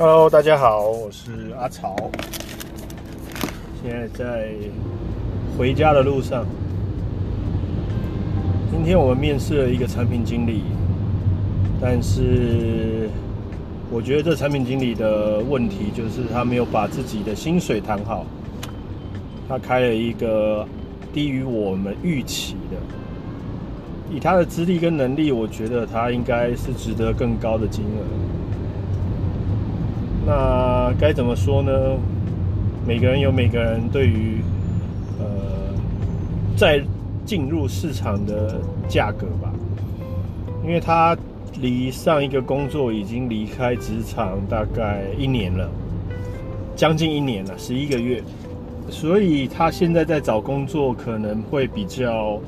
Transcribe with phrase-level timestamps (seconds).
[0.00, 1.94] Hello，大家好，我是阿曹，
[3.82, 4.48] 现在在
[5.58, 6.46] 回家的路上。
[8.72, 10.62] 今天我们面试了一个产品经理，
[11.82, 13.10] 但是
[13.90, 18.24] 我觉得这产品经理的问题就是他没有把自己的薪水谈好，
[19.46, 20.66] 他开了一个
[21.12, 22.78] 低于我们预期的。
[24.10, 28.39] 以他的资历跟能力，我觉得他应该是值得更高的金额。
[30.30, 31.72] 那该怎么说呢？
[32.86, 34.36] 每个人有每个人对于
[35.18, 35.26] 呃
[36.56, 36.80] 在
[37.26, 39.52] 进入市场的价格吧，
[40.62, 41.16] 因为他
[41.60, 45.68] 离上一个工作已经离开职场大概一年了，
[46.76, 48.22] 将近一年了，十一个月，
[48.88, 52.38] 所以他现在在找工作可能会比较。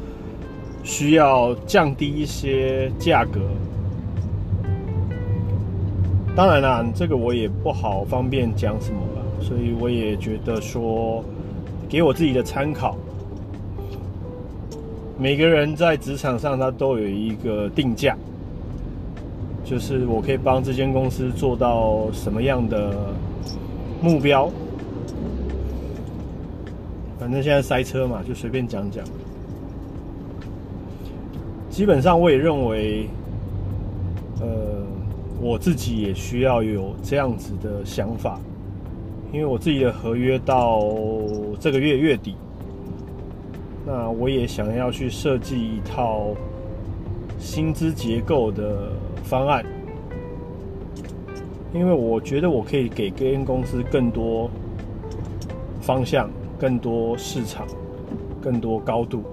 [0.85, 3.39] 需要降低一些价格，
[6.35, 11.23] 当然啦，这个我也不好方便讲什么吧，所以我也觉得说，
[11.91, 12.97] 给我自己的参考。
[15.19, 18.17] 每个人在职场上他都有一个定价，
[19.63, 22.95] 就是我可以帮这间公司做到什么样的
[24.01, 24.51] 目标。
[27.21, 29.05] 反正现在塞车嘛，就随便讲讲。
[31.69, 33.07] 基本上，我也认为，
[34.41, 34.72] 呃，
[35.43, 38.39] 我自己也需要有这样子的想法，
[39.33, 40.81] 因为我自己的合约到
[41.59, 42.37] 这个月月底，
[43.85, 46.29] 那我也想要去设计一套
[47.41, 48.93] 薪资结构的
[49.25, 49.67] 方案，
[51.75, 54.49] 因为我觉得我可以给各间公司更多
[55.81, 57.67] 方向、更多市场、
[58.41, 59.25] 更多高度。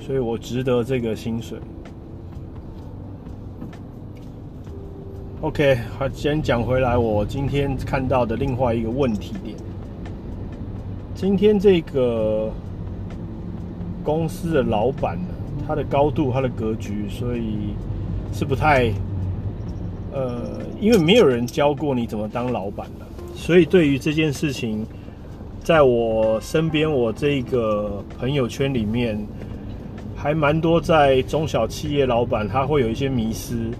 [0.00, 1.56] 所以我值得这个薪水。
[5.40, 9.56] OK，好，先讲回来，我今天看到的另外一个问题点。
[11.14, 12.50] 今天这个
[14.02, 15.28] 公司的老板呢，
[15.64, 17.72] 他的高度、他的格局，所以
[18.32, 18.92] 是不太……
[20.12, 23.06] 呃，因为没有人教过你怎么当老板的，
[23.36, 24.84] 所以对于这件事情，
[25.62, 29.24] 在我身边，我这个朋友圈里面。
[30.20, 33.70] 还蛮多在中小企业老板，他会有一些迷失。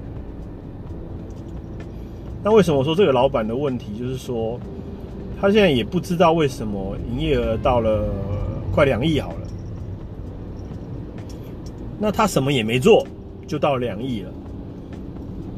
[2.43, 3.99] 那为什么说这个老板的问题？
[3.99, 4.59] 就是说，
[5.41, 8.04] 他现在也不知道为什么营业额到了
[8.72, 9.47] 快两亿好了，
[11.99, 13.06] 那他什么也没做，
[13.47, 14.31] 就到两亿了。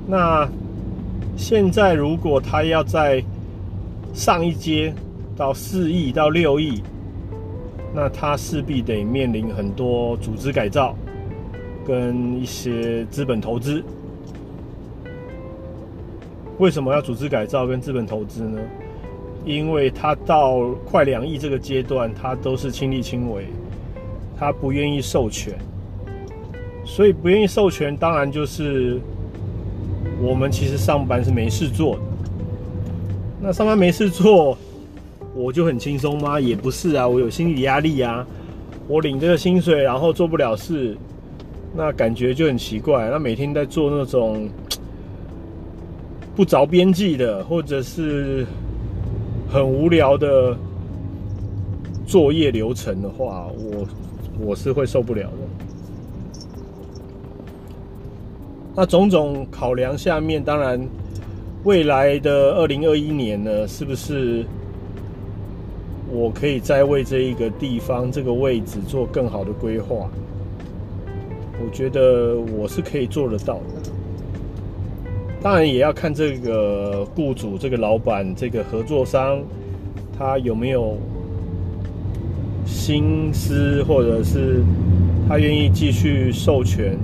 [0.06, 0.48] 那
[1.36, 3.22] 现在如果他要在
[4.12, 4.92] 上一阶
[5.36, 6.82] 到四亿到六亿。
[7.92, 10.94] 那他势必得面临很多组织改造，
[11.84, 13.82] 跟一些资本投资。
[16.60, 18.60] 为什么要组织改造跟资本投资呢？
[19.46, 23.46] 因为他到快两亿这个阶段，他都是亲力亲为，
[24.38, 25.54] 他不愿意授权，
[26.84, 29.00] 所以不愿意授权，当然就是
[30.20, 31.98] 我们其实上班是没事做。
[33.40, 34.56] 那上班没事做。
[35.32, 36.40] 我就很轻松吗？
[36.40, 38.26] 也不是啊，我有心理压力啊。
[38.88, 40.94] 我领这个薪水，然后做不了事，
[41.74, 43.08] 那感觉就很奇怪。
[43.08, 44.48] 那每天在做那种
[46.34, 48.46] 不着边际的，或者是
[49.48, 50.56] 很无聊的
[52.06, 53.86] 作业流程的话，我
[54.38, 55.36] 我是会受不了的。
[58.76, 60.80] 那种种考量下面，当然
[61.64, 64.44] 未来的二零二一年呢，是不是？
[66.12, 70.10] 我可以再为这一个地方、这个位置做更好的规划。
[71.62, 73.89] 我觉得我是可以做得到的。
[75.42, 79.40] 当然也要看这个雇主、这个老板、这个合作商，
[80.18, 80.96] 他有没有
[82.66, 84.62] 心思，或者是
[85.28, 86.98] 他愿意继续授权，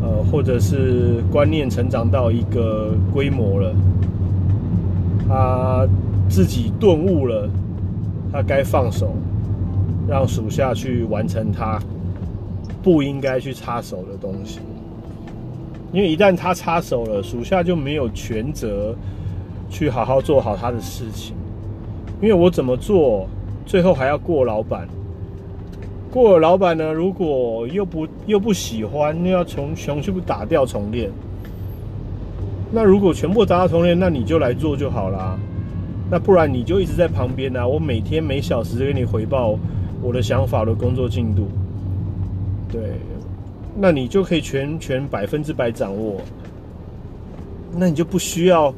[0.00, 3.74] 呃，或者是观念成长到一个规模了，
[5.28, 5.86] 他
[6.28, 7.48] 自己顿悟了。
[8.32, 9.12] 他该放手，
[10.06, 11.80] 让属下去完成他
[12.80, 14.60] 不应该去插手的东西。
[15.92, 18.94] 因为一旦他插手了，属下就没有全责
[19.68, 21.34] 去好好做好他的事情。
[22.20, 23.26] 因为我怎么做，
[23.64, 24.88] 最后还要过老板。
[26.10, 31.10] 过了老板呢，如果又不又不喜欢，又要从全部打掉重练。
[32.72, 35.38] 那如果全部打掉重练，那你就来做就好啦。
[36.10, 37.66] 那不然你就一直在旁边啊！
[37.66, 39.56] 我每天每小时给你回报
[40.02, 41.46] 我的想法的工作进度，
[42.68, 42.80] 对，
[43.82, 46.20] 那你就可以全全百分之百掌握。
[47.74, 48.74] 那你就不需要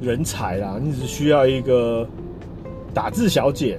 [0.00, 2.06] 人才啦，你只需要一个
[2.92, 3.76] 打字小姐，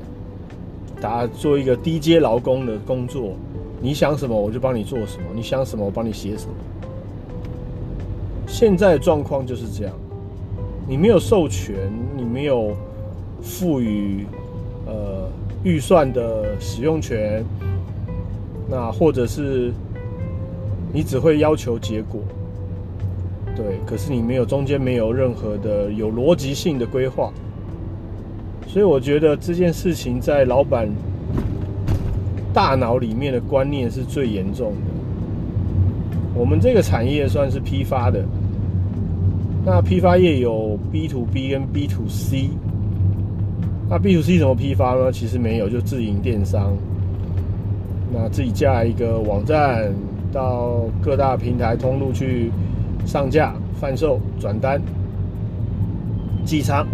[0.99, 3.33] 打做一个低阶劳工的工作。
[3.81, 6.53] 你想什么我就帮你做什么，你想什么我帮你写什么。
[8.47, 9.93] 现在的状况就是这样，
[10.87, 11.75] 你没有授权，
[12.15, 12.75] 你没有
[13.41, 14.25] 赋予
[14.85, 15.29] 呃
[15.63, 17.45] 预算的使用权，
[18.69, 19.71] 那或者是
[20.95, 22.21] 你只会要求结果，
[23.53, 27.33] 对，可是你没有中间没有任何的有逻辑性的规划，
[28.65, 30.87] 所以我觉得这件事情在老板
[32.53, 36.33] 大脑里面的观念是最严重的。
[36.33, 38.23] 我们这个产业算是批发的，
[39.65, 42.49] 那批发业有 B to B 跟 B to C。
[43.89, 45.11] 那 B to C 怎么批发呢？
[45.11, 46.73] 其实没有，就自营电商。
[48.13, 49.93] 那自己架一个网站，
[50.35, 52.51] 到各大平台通路去
[53.05, 54.81] 上架、贩售、转单、
[56.43, 56.85] 寄仓。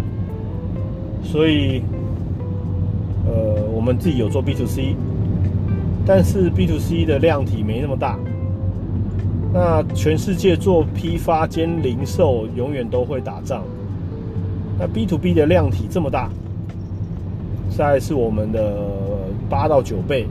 [1.24, 1.82] 所以，
[3.26, 4.94] 呃，我们自己有做 B to C，
[6.06, 8.16] 但是 B to C 的量体没那么大。
[9.52, 13.64] 那全世界做批发兼零售，永远都会打仗。
[14.78, 16.30] 那 B to B 的量体这么大，
[17.76, 18.74] 大概是我们的
[19.50, 20.26] 八到九倍，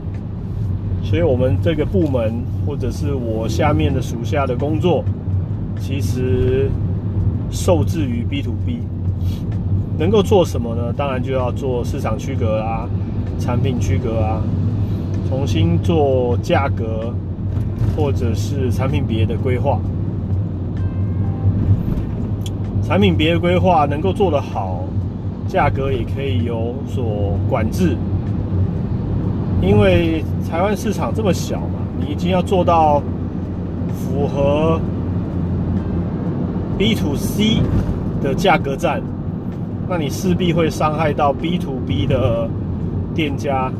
[1.02, 5.04] 所以我们这个部门或者是我下面的属下的工作，
[5.80, 6.70] 其实
[7.50, 8.78] 受制于 B to B。
[9.98, 10.92] 能够做什么呢？
[10.96, 12.88] 当然就要做市场区隔啊，
[13.38, 14.42] 产品区隔啊，
[15.28, 17.12] 重新做价格。
[17.94, 19.78] 或者是产品别的规划，
[22.82, 24.84] 产品别的规划能够做得好，
[25.46, 27.94] 价格也可以有所管制。
[29.62, 33.00] 因为台湾市场这么小嘛，你已经要做到
[33.94, 34.80] 符合
[36.76, 37.62] B to C
[38.20, 39.00] 的价格战，
[39.88, 42.50] 那你势必会伤害到 B to B 的
[43.14, 43.72] 店家。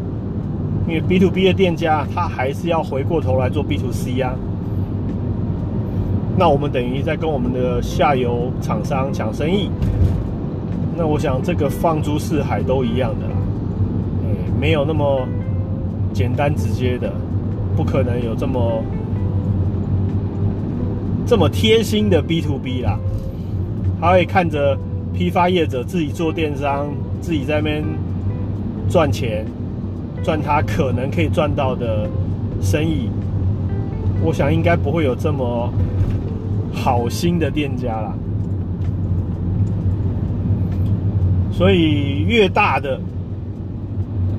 [0.86, 4.32] 因为 B to B 的店家，他还是要回过头来做 B to C 呀。
[6.36, 9.68] 那我们等于在跟我们的下游厂商抢生意。
[10.96, 13.34] 那我想这个放诸四海都一样的啦，
[14.60, 15.26] 没有那么
[16.12, 17.12] 简单直接的，
[17.76, 18.82] 不可能有这么
[21.26, 22.98] 这么贴心的 B to B 啦。
[24.00, 24.76] 他会看着
[25.12, 26.88] 批发业者自己做电商，
[27.20, 27.84] 自己在那边
[28.88, 29.46] 赚钱。
[30.24, 32.08] 赚他可能可以赚到的
[32.60, 33.08] 生意，
[34.22, 35.68] 我想应该不会有这么
[36.72, 38.14] 好心的店家啦。
[41.50, 43.00] 所以越大的，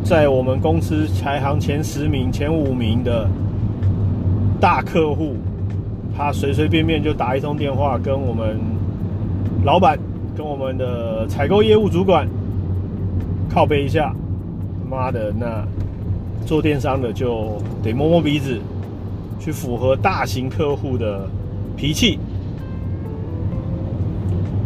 [0.04, 3.28] 在我们公司排行前十名、前五名的
[4.60, 5.38] 大客户，
[6.16, 8.60] 他随随便便就打一通电话跟我们
[9.64, 9.98] 老板、
[10.36, 12.28] 跟我们的采购业务主管
[13.50, 14.14] 靠背一下。
[14.90, 15.66] 妈的，那
[16.46, 18.60] 做电商的就得摸摸鼻子，
[19.40, 21.28] 去符合大型客户的
[21.78, 22.20] 脾气。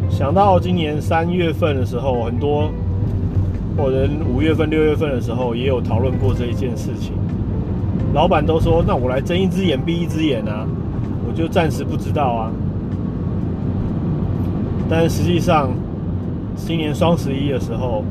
[0.09, 2.69] 想到今年三月份的时候，很多
[3.77, 7.13] 或者五月份、六月份的时候，也有讨论过这一件事情。
[8.13, 10.65] 老板都说：“那我来睁一只眼闭一只眼啊！”
[11.29, 12.51] 我就暂时不知道啊。
[14.89, 15.69] 但实际上，
[16.55, 18.03] 今年双十一的时候。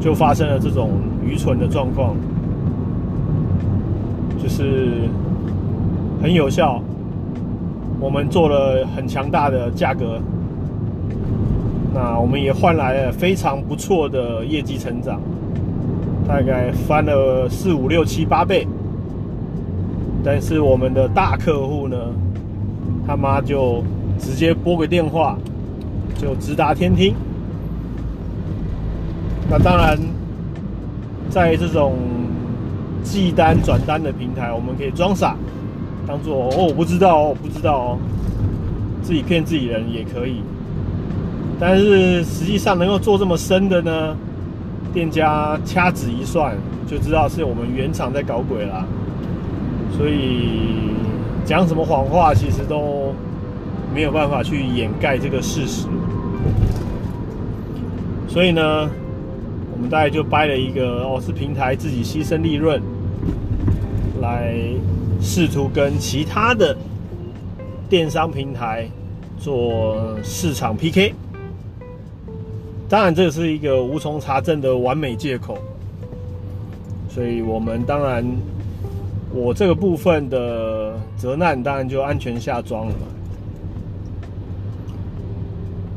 [0.00, 0.90] 就发生了这种
[1.24, 2.14] 愚蠢的状况，
[4.40, 5.08] 就是
[6.22, 6.80] 很有效，
[7.98, 10.20] 我们做了很强大的价格，
[11.94, 15.20] 那我们也换来了非常不错的业绩成长，
[16.26, 18.66] 大概翻了四五六七八倍。
[20.24, 21.96] 但是我们的大客户呢，
[23.06, 23.82] 他妈就
[24.18, 25.38] 直接拨个电话，
[26.16, 27.14] 就直达天听。
[29.50, 29.98] 那当然，
[31.30, 31.94] 在这种
[33.02, 35.34] 寄单转单的平台，我们可以装傻，
[36.06, 37.98] 当做哦我不知道哦不知道哦，
[39.02, 40.42] 自己骗自己人也可以。
[41.60, 44.16] 但是实际上能够做这么深的呢，
[44.92, 48.86] 店家掐指一算就知道是我们原厂在搞鬼啦。
[49.96, 50.94] 所以
[51.44, 53.12] 讲什么谎话，其实都
[53.94, 55.86] 没有办法去掩盖这个事实。
[58.28, 58.90] 所以呢。
[59.70, 62.82] 我们大概就掰了一个哦，是平台自己牺牲利润，
[64.20, 64.52] 来
[65.20, 66.76] 试图跟其他的
[67.88, 68.90] 电商平台
[69.38, 71.14] 做市场 PK。
[72.88, 75.58] 当然，这是一个无从查证的完美借口，
[77.10, 78.24] 所以我们当然，
[79.30, 83.06] 我这个部分的责难当然就安全下装了嘛。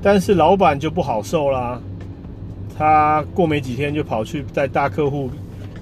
[0.01, 1.79] 但是老板就不好受啦，
[2.77, 5.29] 他过没几天就跑去在大客户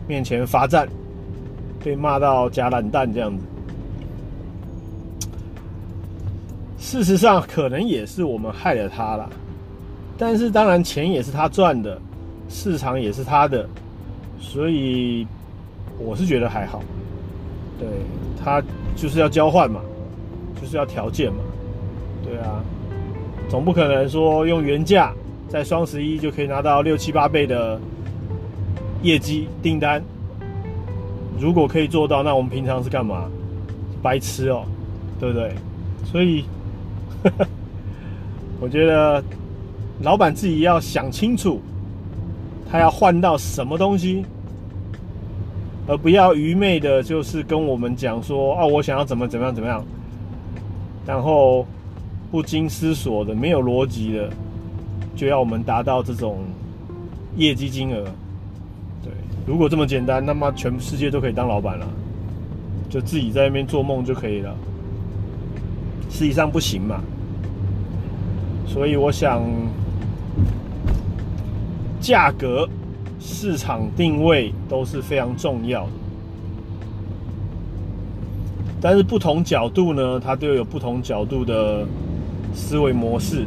[0.07, 0.87] 面前罚站，
[1.83, 3.43] 被骂到假懒蛋这样子。
[6.77, 9.29] 事实上，可能也是我们害了他了，
[10.19, 11.99] 但是当然钱也是他赚的，
[12.49, 13.67] 市场也是他的，
[14.37, 15.25] 所以
[15.97, 16.83] 我是觉得还好。
[17.79, 17.87] 对
[18.43, 18.61] 他
[18.95, 19.79] 就是要交换嘛，
[20.61, 21.39] 就是要条件嘛，
[22.23, 22.61] 对啊。
[23.49, 25.13] 总不可能说用原价
[25.47, 27.79] 在双十一就可以拿到六七八倍的
[29.01, 30.03] 业绩订单。
[31.39, 33.29] 如果可以做到，那我们平常是干嘛？
[34.03, 34.65] 白痴哦，
[35.19, 35.53] 对不对？
[36.03, 36.43] 所以，
[38.59, 39.23] 我觉得
[40.01, 41.59] 老板自己要想清楚，
[42.71, 44.25] 他要换到什么东西，
[45.87, 49.83] 而不要愚昧的，就是跟我们讲说啊，我想要怎么怎么样怎么样，
[51.05, 51.65] 然后。
[52.31, 54.29] 不经思索的、没有逻辑的，
[55.15, 56.37] 就要我们达到这种
[57.37, 58.03] 业绩金额。
[59.03, 59.11] 对，
[59.47, 61.87] 如果这么简单，那么全世界都可以当老板了，
[62.87, 64.55] 就自己在那边做梦就可以了。
[66.11, 67.01] 实际上不行嘛。
[68.67, 69.41] 所以我想，
[71.99, 72.67] 价格、
[73.19, 75.91] 市场定位都是非常重要的。
[78.81, 81.85] 但是不同角度呢，它都有不同角度的。
[82.51, 83.45] 思维模式。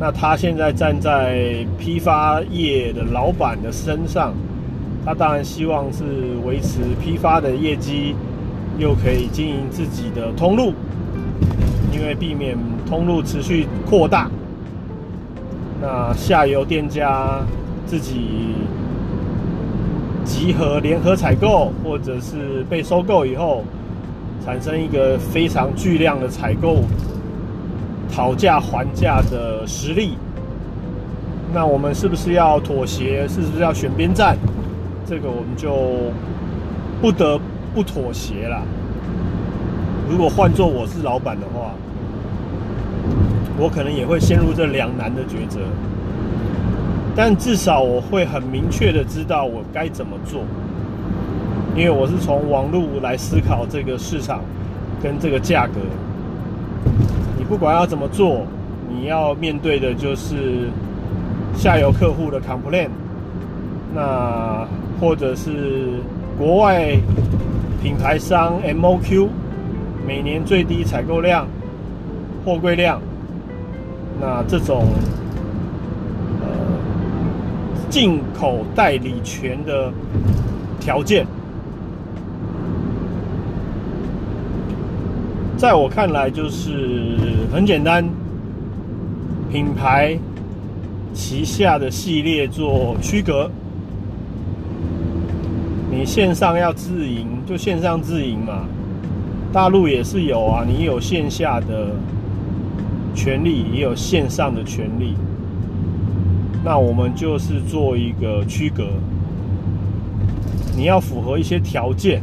[0.00, 4.32] 那他现在站在批发业的老板的身上，
[5.04, 6.02] 他当然希望是
[6.46, 8.16] 维持批发的业绩，
[8.78, 10.72] 又可以经营自己的通路，
[11.92, 12.56] 因为避免
[12.88, 14.30] 通路持续扩大，
[15.86, 17.42] 那下游店家
[17.84, 18.54] 自己
[20.24, 23.62] 集合联合采购，或者是被收购以后，
[24.42, 26.78] 产生一个非常巨量的采购。
[28.10, 30.16] 讨价还价的实力，
[31.52, 33.28] 那我们是不是要妥协？
[33.28, 34.38] 是不是要选边站？
[35.04, 36.10] 这个我们就
[37.02, 37.38] 不得
[37.74, 38.62] 不妥协了。
[40.08, 41.74] 如果换做我是老板的话，
[43.64, 45.60] 我可能也会陷入这两难的抉择。
[47.16, 50.42] 但至少我会很明确的知道我该怎么做，
[51.74, 54.42] 因为我是从网络来思考这个市场
[55.02, 55.80] 跟这个价格。
[57.38, 58.44] 你不管要怎么做，
[58.90, 60.68] 你要面对的就是
[61.56, 62.90] 下游客户的 complaint，
[63.94, 64.68] 那
[65.00, 66.00] 或者是
[66.36, 66.94] 国外
[67.82, 69.28] 品牌商 MOQ
[70.06, 71.46] 每年最低采购量、
[72.44, 73.00] 货柜量，
[74.20, 74.86] 那这种
[76.40, 76.46] 呃
[77.90, 79.92] 进口代理权的
[80.80, 81.26] 条件。
[85.56, 87.16] 在我看来，就是
[87.52, 88.04] 很简单，
[89.50, 90.18] 品牌
[91.14, 93.50] 旗下的系列做区隔。
[95.90, 98.64] 你线上要自营，就线上自营嘛。
[99.52, 101.92] 大陆也是有啊，你有线下的
[103.14, 105.14] 权利，也有线上的权利。
[106.64, 108.84] 那我们就是做一个区隔，
[110.76, 112.22] 你要符合一些条件。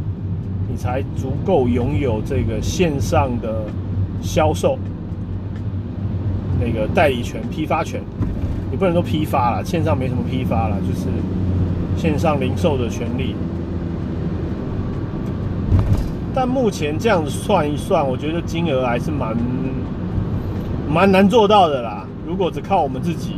[0.69, 3.65] 你才足够拥有这个线上的
[4.21, 4.79] 销售
[6.61, 8.01] 那个代理权、批发权。
[8.71, 11.07] 你不能说批发了，线上没什么批发了，就是
[11.97, 13.35] 线上零售的权利。
[16.33, 19.35] 但目前这样子算一算，我觉得金额还是蛮
[20.91, 22.05] 蛮难做到的啦。
[22.27, 23.35] 如果只靠我们自己，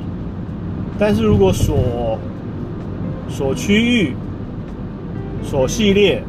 [0.98, 2.18] 但是如果锁
[3.30, 4.14] 锁区域、
[5.44, 6.24] 锁系列。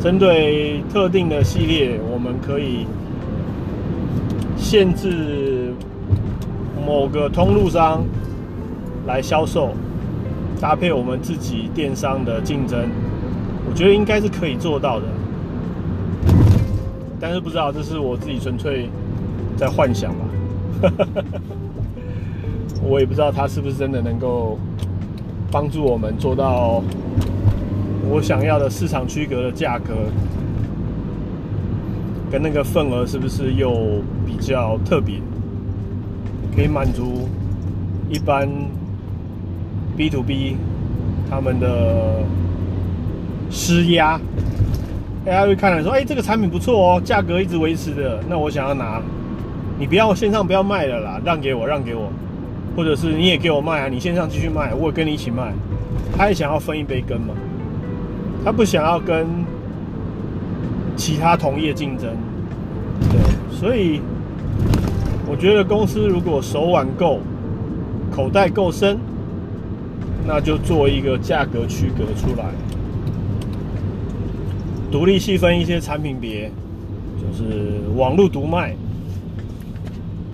[0.00, 2.86] 针对特定的系列，我们可以
[4.54, 5.72] 限制
[6.86, 8.04] 某个通路商
[9.06, 9.70] 来销售，
[10.60, 12.86] 搭配我们自己电商的竞争，
[13.66, 15.06] 我觉得应该是可以做到的。
[17.18, 18.90] 但是不知道，这是我自己纯粹
[19.56, 20.20] 在幻想吧。
[22.82, 24.58] 我也不知道它是不是真的能够
[25.50, 26.82] 帮助我们做到。
[28.10, 29.94] 我想要的市场区隔的价格，
[32.30, 35.16] 跟那个份额是不是又比较特别，
[36.54, 37.26] 可以满足
[38.10, 38.46] 一般
[39.96, 40.58] B to B
[41.30, 42.22] 他们的
[43.50, 44.20] 施压？
[45.24, 49.00] 大家会看了说：“哎，这个产品不错哦，价格一直维持的，那我想要拿，
[49.78, 52.08] 你不要线上不要卖了啦，让给我，让给我，
[52.76, 55.52] 或者是你也给我卖啊，你线上继续卖，我也跟你一起卖。”
[56.16, 57.34] 他也想要分一杯羹嘛。
[58.44, 59.26] 他不想要跟
[60.96, 62.10] 其他同业竞争，
[63.10, 63.18] 对，
[63.50, 64.00] 所以
[65.28, 67.18] 我觉得公司如果手腕够，
[68.14, 68.96] 口袋够深，
[70.24, 72.44] 那就做一个价格区隔出来，
[74.92, 76.48] 独立细分一些产品别，
[77.18, 78.76] 就是网络独卖。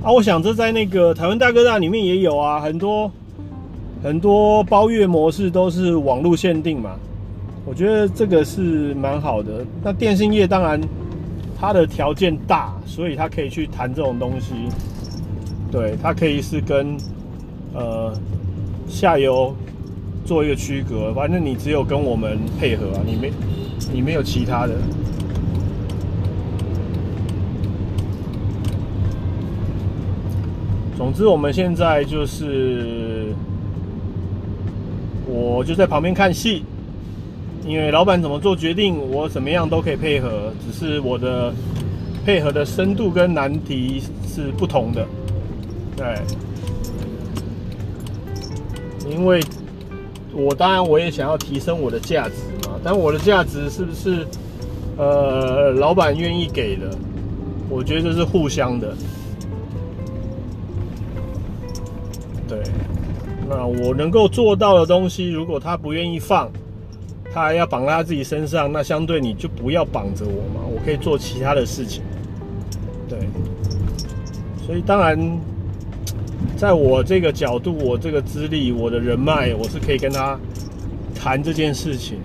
[0.02, 3.10] 啊，我想这在那个台湾大哥大里面也有啊，很多
[4.02, 6.92] 很多包月模式都是网络限定嘛。
[7.66, 9.64] 我觉得这个是蛮好的。
[9.82, 10.80] 那电信业当然
[11.58, 14.54] 它的条件大，所以它可以去谈这种东西。
[15.70, 16.96] 对，它可以是跟
[17.74, 18.10] 呃
[18.88, 19.54] 下游
[20.24, 23.30] 做一个区隔，反正你只有跟我们配合啊，你没
[23.92, 24.72] 你没有其他的。
[31.00, 33.28] 总之，我们现在就是
[35.26, 36.62] 我就在旁边看戏。
[37.66, 41.54] 因为老板怎么做决定，我怎么样都可以配合，只是我的
[42.22, 45.06] 配合的深度跟难题是不同的。
[45.96, 46.18] 对，
[49.10, 49.40] 因为
[50.34, 52.34] 我当然我也想要提升我的价值
[52.68, 54.26] 嘛，但我的价值是不是
[54.98, 56.90] 呃老板愿意给的？
[57.70, 58.94] 我觉得这是互相的。
[63.50, 66.50] 那我能够做到的东西，如果他不愿意放。
[67.32, 72.02] 他还要绑在他自己身上，那相对你就不要绑着我嘛，我可以做其他的事情。
[73.08, 73.20] 对，
[74.66, 75.16] 所以当然，
[76.56, 80.36] 在我这个角度，我这个资历，我的人脉，我是可以跟他
[81.14, 82.18] 谈这件事情。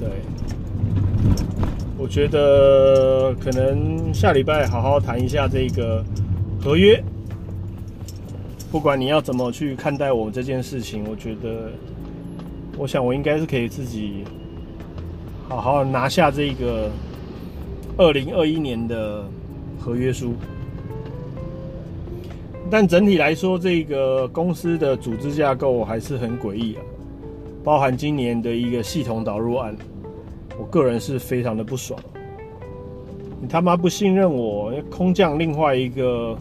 [0.00, 0.08] 对，
[1.98, 6.02] 我觉得可能下礼拜好好谈一下这个
[6.58, 7.04] 合约，
[8.70, 11.70] 不管你要怎么去看待我这件事情，我觉得。
[12.80, 14.22] 我想我应该是可以自己
[15.48, 16.88] 好好拿下这个
[17.96, 19.24] 二零二一年的
[19.80, 20.34] 合约书，
[22.70, 26.82] 但整体来说，这个公司的组织架构还是很诡异啊，
[27.64, 29.76] 包含今年的一个系统导入案，
[30.56, 31.98] 我个人是非常的不爽。
[33.40, 36.38] 你他妈不信任我，空降另外一个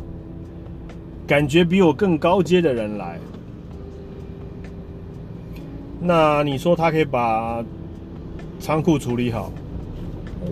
[1.28, 3.20] 感觉比我更高阶的人来。
[6.00, 7.64] 那你说他可以把
[8.60, 9.52] 仓库处理好，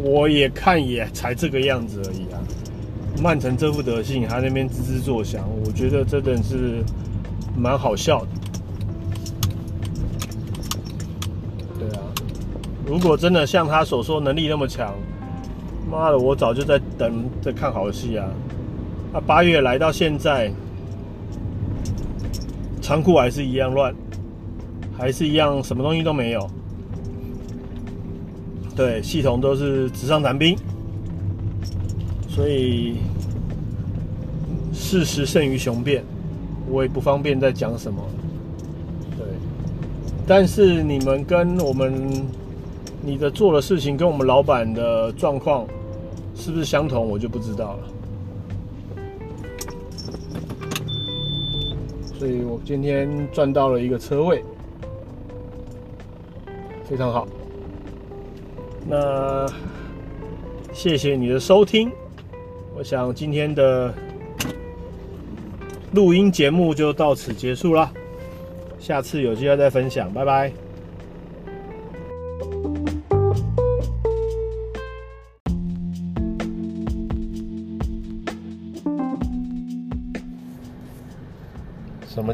[0.03, 2.38] 我也看也才这个样子而已啊！
[3.23, 6.83] 曼城这副德性，还那边吱吱作响，我觉得真的是
[7.55, 8.27] 蛮好笑的。
[11.79, 12.01] 对啊，
[12.85, 14.93] 如果真的像他所说能力那么强，
[15.89, 18.27] 妈的，我早就在等在看好戏啊！
[19.13, 20.51] 那八月来到现在，
[22.86, 23.91] 仓库还是一样乱。
[24.95, 26.50] 还是一样，什么东西都没有。
[28.76, 30.56] 对，系统都是纸上谈兵，
[32.30, 32.98] 所以
[34.71, 36.04] 事实胜于雄辩，
[36.69, 38.02] 我也不方便再讲什么。
[39.17, 39.26] 对，
[40.28, 42.24] 但是你们跟我们
[43.02, 45.65] 你的做的事情跟我们老板的状况
[46.36, 47.80] 是不是相同，我就不知道了。
[52.25, 54.43] 所以我今天赚到了一个车位。
[56.89, 57.27] 非常好，
[58.88, 59.45] 那
[60.73, 61.91] 谢谢你的收听。
[62.75, 63.93] 我想今天的
[65.91, 67.91] 录音节目就到此结束了，
[68.79, 70.51] 下次有机会再分享，拜拜。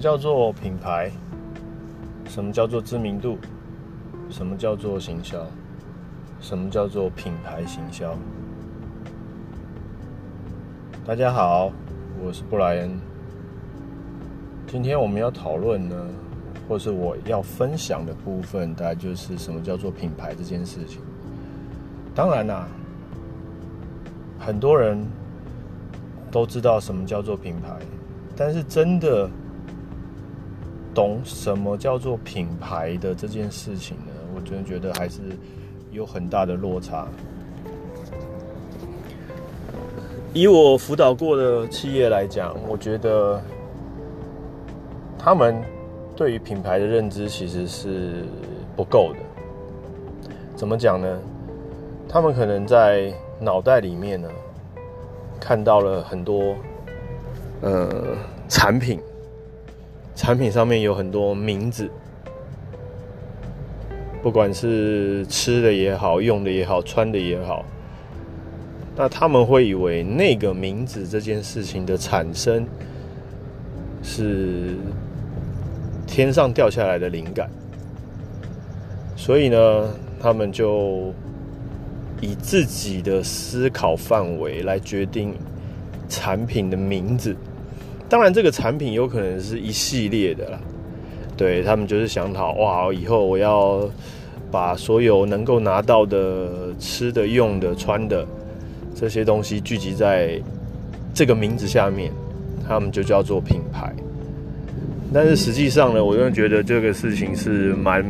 [0.02, 1.12] 叫做品牌？
[2.28, 3.38] 什么叫做知名度？
[4.32, 5.46] 什么叫做行销？
[6.40, 8.18] 什么叫做品牌行销？
[11.06, 11.72] 大家好，
[12.20, 13.00] 我是布莱恩。
[14.66, 15.96] 今天我们要讨论呢，
[16.68, 21.00] 或是我要分享的部分，大概就是什么叫做品牌这件事情。
[22.16, 22.68] 当然啦，
[24.40, 25.00] 很多人
[26.32, 27.78] 都知道什么叫做品牌，
[28.36, 29.30] 但是真的
[30.94, 34.12] 懂什么叫做品牌的这件事情呢？
[34.36, 35.20] 我真的觉得还是
[35.92, 37.08] 有很大的落差。
[40.34, 43.42] 以我辅导过的企业来讲，我觉得
[45.18, 45.62] 他们
[46.16, 48.26] 对于品牌的认知其实是
[48.76, 49.20] 不够的。
[50.56, 51.20] 怎么讲呢？
[52.08, 54.30] 他们可能在脑袋里面呢
[55.40, 56.56] 看到了很多
[57.62, 57.90] 呃
[58.50, 59.00] 产品，
[60.22, 61.90] 产品上面有很多名字。
[64.22, 67.66] 不管是吃的也好，用的也好，穿的也好，
[68.96, 72.64] 那他们会以为那个名字这件事情的产生
[74.04, 74.76] 是
[76.06, 77.50] 天上掉下来的灵感，
[79.16, 81.12] 所以呢，他们就
[82.22, 85.34] 以自己的思考范围来决定
[86.08, 87.36] 产品的名字。
[88.12, 90.60] 当然，这个产品有可能是一系列的啦。
[91.38, 93.90] 对他们就是想好哇，以后我要
[94.52, 98.28] 把所有能够拿到的吃的、用的、穿的
[98.94, 100.38] 这些东西聚集在
[101.14, 102.12] 这个名字下面，
[102.68, 103.96] 他们就叫做品牌。
[105.14, 108.04] 但是实际上呢，我真的觉得这个事情是蛮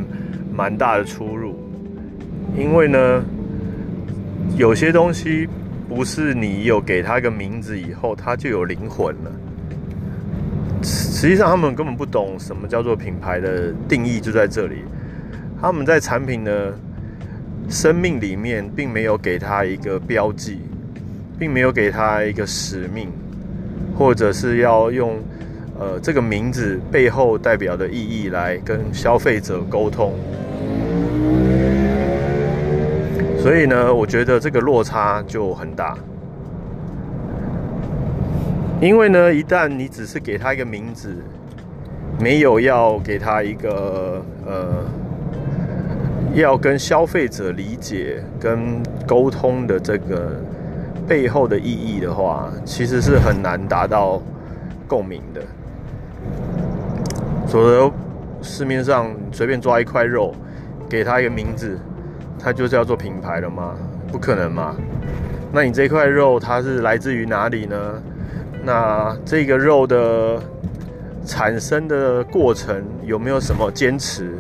[0.52, 1.54] 蛮大的出入，
[2.58, 3.24] 因为呢，
[4.58, 5.48] 有些东西
[5.88, 9.32] 不是你有给它一个名字以后，它就有灵魂了。
[11.22, 14.78] 实际上，他们根本不懂什么叫做品牌的定义，就在这里。
[15.62, 16.74] 他们在产品的
[17.70, 20.62] 生命里面，并没有给他一个标记，
[21.38, 23.08] 并没有给他一个使命，
[23.96, 25.20] 或者是要用
[25.80, 30.16] 呃这个名字背后代表的意义来跟消费者沟通。
[33.38, 35.96] 所以呢，我觉得这个落差就很大。
[38.82, 41.16] 因为呢，一旦你只是给他一个名字，
[42.20, 44.84] 没有要给他一个呃，
[46.34, 50.32] 要跟消费者理解跟沟通的这个
[51.08, 54.20] 背后的意义的话，其实是很难达到
[54.88, 55.42] 共鸣的。
[57.48, 57.92] 否则，
[58.42, 60.34] 市面上随便抓一块肉，
[60.90, 61.78] 给他一个名字，
[62.40, 63.76] 它就是要做品牌了吗？
[64.12, 64.76] 不可能嘛！
[65.54, 67.78] 那你这块肉它是来自于哪里呢？
[68.64, 70.42] 那这个肉的
[71.26, 74.32] 产生的过程有没有什么坚持？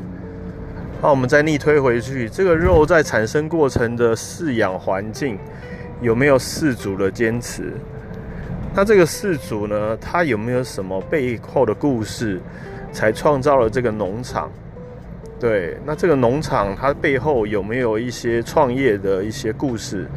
[1.02, 5.38] 那我们再逆推回去，这个肉在产生过程的饲养环境
[6.02, 7.74] 有没有饲主的坚持？
[8.76, 12.40] 那这个饲主呢，他有没有什么背后的故事，
[12.92, 14.52] 才创造了这个农场？
[15.40, 20.08] 对，那这个农场它背后有没有一些创业的一些故事？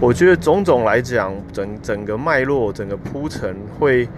[0.00, 4.08] 我觉得种种来讲，整整个脉络、整个铺陈，会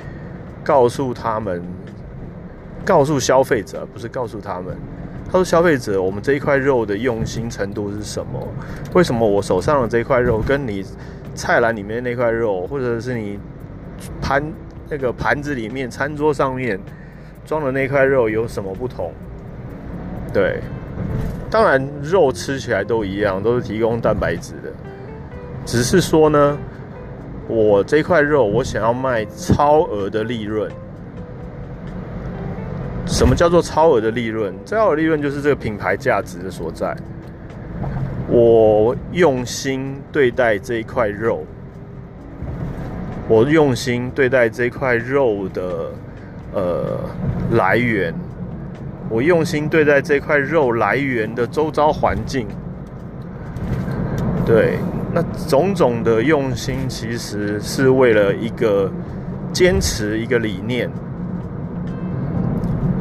[0.63, 1.63] 告诉他们，
[2.85, 4.77] 告诉消费者，不是告诉他们。
[5.25, 8.47] 他说：“消费者，我们这一块肉的用心程度是什么？
[8.95, 10.85] 为什么我手上的这块肉，跟你
[11.35, 13.39] 菜篮里面那块肉，或者是你
[14.21, 14.43] 盘
[14.89, 16.79] 那个盘子里面、餐桌上面
[17.47, 19.13] 装的那块肉有什么不同？
[20.33, 20.61] 对，
[21.49, 24.71] 当然肉吃起来都一样，都是提供蛋白质的。”
[25.71, 26.59] 只是说呢，
[27.47, 30.69] 我这块肉我想要卖超额的利润。
[33.07, 34.53] 什么叫做超额的利润？
[34.67, 36.97] 超额利润就是这个品牌价值的所在。
[38.27, 41.45] 我用心对待这一块肉，
[43.29, 45.93] 我用心对待这块肉的
[46.53, 46.99] 呃
[47.53, 48.13] 来源，
[49.09, 52.49] 我用心对待这块肉来源的周遭环境，
[54.45, 54.77] 对。
[55.13, 58.91] 那种种的用心，其实是为了一个
[59.53, 60.89] 坚持一个理念。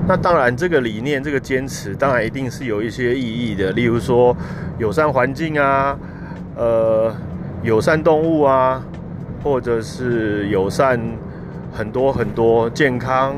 [0.07, 3.71] 那当然，这个理念、这个坚持，当然一定是有一些意义的。
[3.73, 4.35] 例如说，
[4.79, 5.95] 友善环境啊，
[6.55, 7.15] 呃，
[7.61, 8.83] 友善动物啊，
[9.43, 10.99] 或者是友善
[11.71, 13.35] 很多很多健康，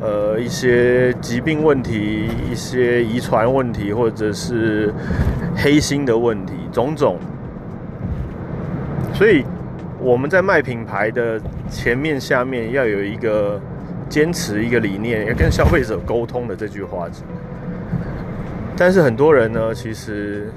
[0.00, 4.92] 呃，一些疾病问题、一些遗传问题，或者是
[5.54, 7.20] 黑心的问题，种种。
[9.14, 9.44] 所以
[10.00, 13.60] 我们在卖品牌的前面、下面要有一个
[14.08, 17.06] 坚持一个理念，要跟消费者沟通的这句话。
[18.76, 20.52] 但是很多人呢，其实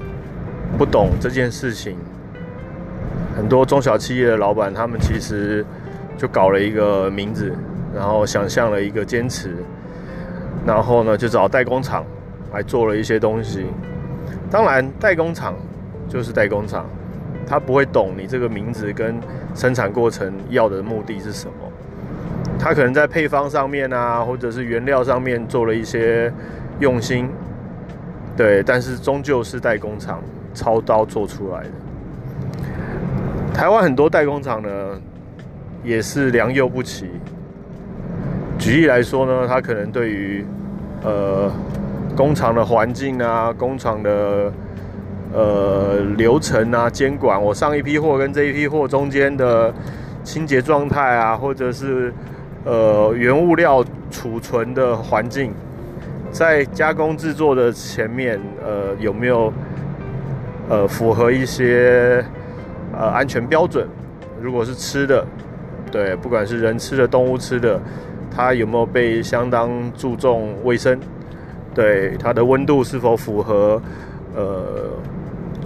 [0.75, 1.95] 不懂这件事情。
[3.35, 5.63] 很多中小企业的老板，他们其实
[6.17, 7.53] 就搞了一个名字，
[7.95, 9.55] 然后想象了一个坚持，
[10.65, 12.03] 然后呢就找代工厂
[12.51, 13.67] 来做了一些东西。
[14.49, 15.53] 当然，代工厂
[16.09, 16.89] 就是代工厂。
[17.47, 19.17] 他不会懂你这个名字跟
[19.55, 21.53] 生产过程要的目的是什么，
[22.59, 26.29] 他可能在配方上面啊，或者是原料上面做了一些
[26.81, 27.29] 用心，
[28.35, 30.21] 对，但是终究是代工厂
[30.53, 31.69] 操刀做出来的。
[33.53, 34.69] 台湾很多代工厂呢，
[35.83, 37.09] 也是良莠不齐。
[38.59, 40.45] 举例来说呢，他可能对于
[41.01, 41.49] 呃
[42.15, 44.51] 工厂的环境啊，工厂的。
[45.33, 49.73] 呃，流程啊，监管我上一批货跟这一批货中间的
[50.23, 52.13] 清洁状态啊，或者是
[52.63, 55.53] 呃原物料储存的环境，
[56.31, 59.51] 在加工制作的前面，呃有没有
[60.69, 62.23] 呃符合一些
[62.97, 63.87] 呃安全标准。
[64.41, 65.25] 如果是吃的，
[65.91, 67.79] 对，不管是人吃的、动物吃的，
[68.33, 70.99] 它有没有被相当注重卫生？
[71.73, 73.81] 对，它的温度是否符合
[74.35, 74.89] 呃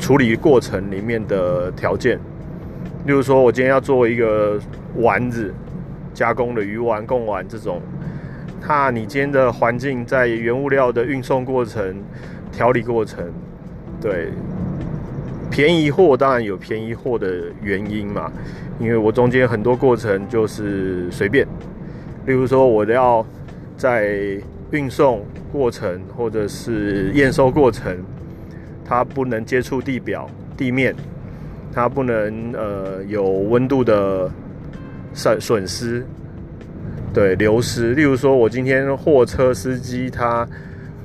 [0.02, 2.18] 处理过程里面的条件？
[3.06, 4.60] 例如说，我今天要做一个
[4.96, 5.54] 丸子，
[6.12, 7.80] 加工的鱼丸、贡丸这种，
[8.68, 11.96] 那你今天的环境在原物料的运送过程、
[12.52, 13.32] 调理过程，
[14.02, 14.30] 对。
[15.52, 18.32] 便宜货当然有便宜货的原因嘛，
[18.80, 21.46] 因为我中间很多过程就是随便，
[22.26, 23.24] 例如说我要
[23.76, 27.98] 在运送过程或者是验收过程，
[28.92, 30.94] 它不能接触地表地面，
[31.72, 34.30] 它不能呃有温度的
[35.14, 36.06] 损损失，
[37.14, 37.94] 对流失。
[37.94, 40.46] 例如说我今天货车司机他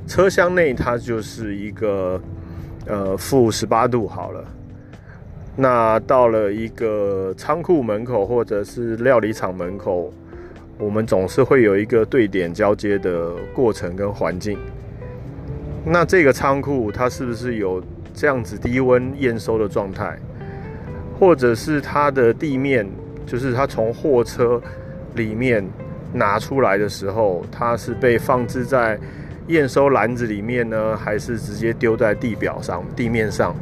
[0.04, 2.20] 车厢内它就是一个。
[2.88, 4.44] 呃，负十八度好了。
[5.56, 10.12] 那到了一个仓库门口或者是料理厂门口，
[10.78, 14.56] 我们总是会有一个对点交接的过程跟环境。
[15.88, 20.18] 那这个仓库它是不是有这样子低温验收的状态？
[21.18, 22.86] 或者是它的地面，
[23.24, 24.60] 就是它从货车
[25.14, 25.64] 里面
[26.12, 28.98] 拿出来的时候，它是被放置在？
[29.48, 33.54] 验收篮子里面呢，还是直接丢在地表上、地面上？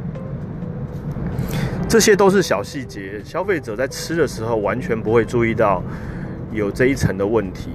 [1.87, 5.83] 这些都是小细节，消费者在吃的时候完全不会注意到
[6.51, 7.69] 有这一层的问题。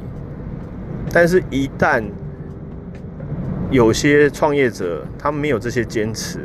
[1.13, 2.03] 但是，一旦
[3.71, 6.41] 有些创业者他没有这些坚持，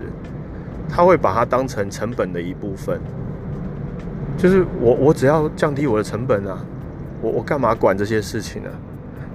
[0.87, 2.99] 他会把它当成成本的一部分。
[4.37, 6.63] 就是我，我只要降低我的成本啊，
[7.21, 8.69] 我我干嘛管这些事情呢？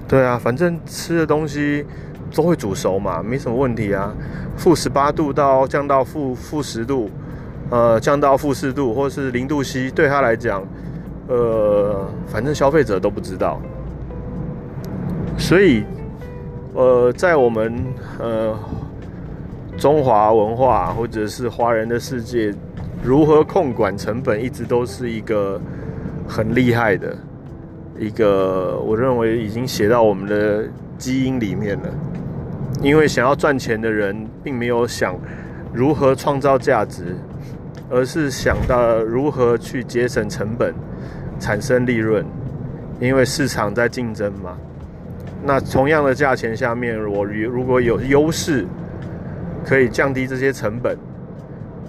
[0.07, 1.85] 对啊，反正吃的东西。
[2.33, 4.14] 都会煮熟嘛，没什么问题啊。
[4.57, 7.11] 负十八度到降到负负十度，
[7.70, 10.62] 呃，降到负四度或是零度 C，对他来讲，
[11.26, 13.61] 呃，反正消费者都不知道。
[15.37, 15.83] 所以，
[16.74, 17.74] 呃，在我们
[18.18, 18.56] 呃
[19.76, 22.54] 中华文化或者是华人的世界，
[23.02, 25.61] 如何控管成本，一直都是一个
[26.28, 27.16] 很厉害的
[27.98, 30.64] 一个，我认为已经写到我们的
[30.96, 31.88] 基因里面了。
[32.83, 35.14] 因为想要赚钱的人，并没有想
[35.72, 37.16] 如何创造价值，
[37.90, 40.72] 而是想到如何去节省成本，
[41.38, 42.24] 产生利润。
[43.00, 44.56] 因为市场在竞争嘛，
[45.42, 48.66] 那同样的价钱下面，我如果有优势，
[49.64, 50.96] 可以降低这些成本，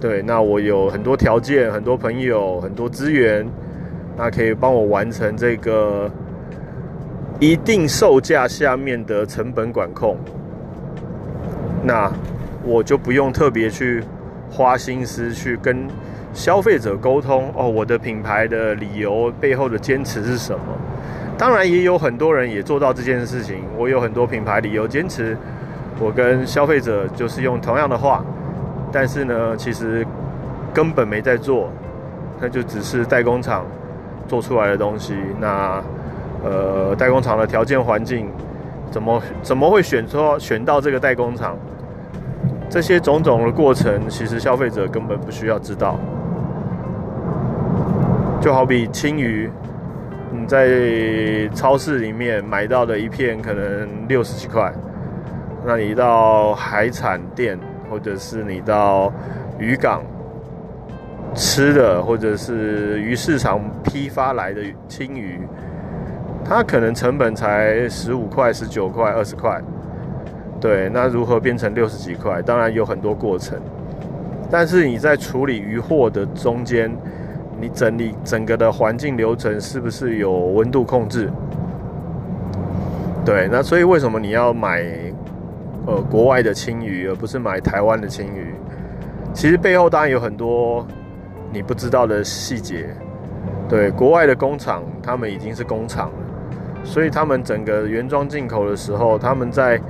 [0.00, 3.46] 对，那我有很多条件、很多朋友、很多资源，
[4.16, 6.10] 那可以帮我完成这个
[7.40, 10.16] 一定售价下面的成本管控。
[11.84, 12.10] 那
[12.64, 14.02] 我就不用特别去
[14.50, 15.86] 花心思去跟
[16.32, 20.64] 消费者沟通哦，我的品牌的理由背后的坚持是什么？
[21.42, 23.64] 当然也有很多人也做到这件事情。
[23.76, 25.36] 我有很多品牌理由坚持，
[25.98, 28.24] 我跟消费者就是用同样的话，
[28.92, 30.06] 但是呢，其实
[30.72, 31.68] 根本没在做，
[32.40, 33.64] 那就只是代工厂
[34.28, 35.16] 做出来的东西。
[35.40, 35.82] 那
[36.44, 38.28] 呃，代工厂的条件环境
[38.92, 41.56] 怎么怎么会选错选到这个代工厂？
[42.70, 45.98] 这些种种的过程，其实消费者根本不需要知道。
[48.40, 49.50] 就好比青鱼，
[50.46, 54.72] 在超市里面买到的一片可能六十几块，
[55.66, 57.58] 那你到海产店
[57.90, 59.12] 或者是你到
[59.58, 60.02] 渔港
[61.34, 65.40] 吃的，或者是鱼市场批发来的青鱼，
[66.44, 69.60] 它可能成本才十五块、十九块、二十块。
[70.60, 72.40] 对，那如何变成六十几块？
[72.42, 73.58] 当然有很多过程，
[74.50, 76.94] 但是你在处理鱼货的中间，
[77.62, 81.30] 你整理整个的环境流程是不是有温度控制？
[83.24, 84.84] 对，那所以为什么你要买
[85.86, 88.52] 呃国外的青鱼，而不是买台湾的青鱼？
[89.32, 90.84] 其实背后当然有很多
[91.52, 92.88] 你不知道的细节。
[93.68, 96.18] 对，国外的工厂他们已经是工厂了，
[96.82, 99.80] 所以他们整个原装进口的时候，他们在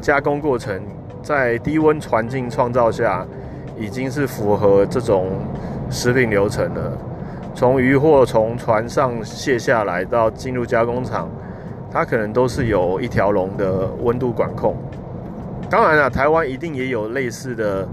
[0.00, 0.80] 加工过程
[1.22, 3.26] 在低温环境创造下，
[3.78, 5.26] 已经是符合这种
[5.90, 6.98] 食品流程了。
[7.58, 11.28] 从鱼货从船上卸下来到进入加工厂，
[11.90, 14.76] 它可能都是有一条龙的温度管控。
[15.68, 17.84] 当然了，台湾一定也有类似的，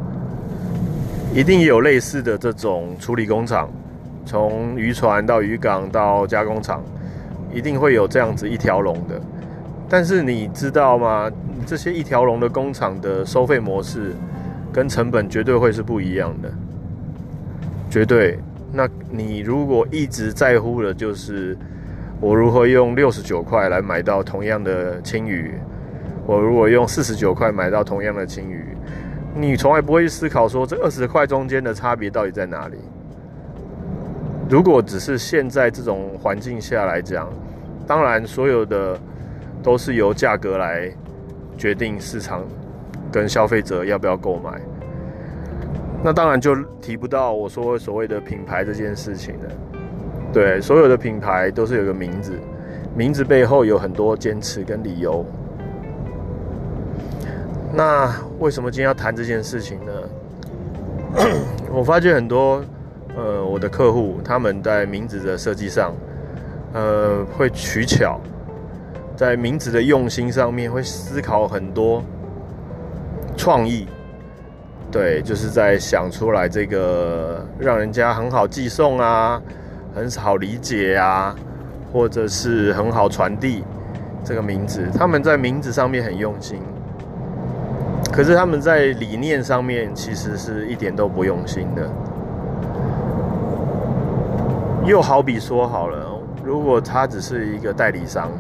[1.34, 3.68] 一定也有类似的这种处理工厂，
[4.24, 6.84] 从渔船到渔港到加工厂，
[7.52, 9.20] 一定会有这样子一条龙的。
[9.90, 11.28] 但是你知道吗？
[11.66, 14.14] 这些一条龙的工厂的收费模式
[14.72, 16.54] 跟成本绝对会是不一样的，
[17.90, 18.38] 绝对。
[18.76, 21.58] 那你如果一直在乎的就是
[22.20, 25.54] 我如何用六十九块来买到同样的青鱼，
[26.26, 28.66] 我如果用四十九块买到同样的青鱼，
[29.34, 32.78] 你从来不会去思考说这二十块中间的差别到底在哪里。
[34.50, 37.32] 如果只是现在这种环境下来讲，
[37.88, 39.00] 当然所有的
[39.64, 40.92] 都是由价格来
[41.58, 42.44] 决定市场
[43.10, 44.60] 跟消费者要不要购买。
[46.06, 49.50] 那当然就提不到我说所谓的品牌这件事情了。
[50.32, 52.40] 对，所有的品牌都是有个名字，
[52.96, 55.26] 名字背后有很多坚持跟理由。
[57.74, 59.92] 那为什么今天要谈这件事情呢？
[61.74, 62.64] 我发觉很多。
[63.18, 65.94] 呃，我的客户他们在名字的设计上，
[66.74, 68.20] 呃，会取巧，
[69.16, 72.04] 在名字的用心上面会思考很多
[73.38, 73.88] 创意，
[74.96, 79.42] 对，就是在想出来这个让人家很好寄送啊，
[79.94, 81.36] 很好理解啊，
[81.92, 83.66] 或者是很好传递
[84.24, 84.88] 这个名字。
[84.98, 86.62] 他们在名字上面很用心，
[88.10, 91.90] 可是他们在理念上面其实是一点都不用心的。
[94.86, 96.08] 又好比说好了，
[96.42, 98.32] 如果他只是一个代理商，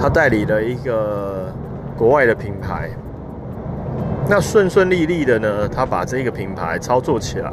[0.00, 1.46] 他代理了一个
[1.96, 2.90] 国外的品牌，
[4.28, 7.52] 那顺顺利利的呢，他把这个品牌操作起来。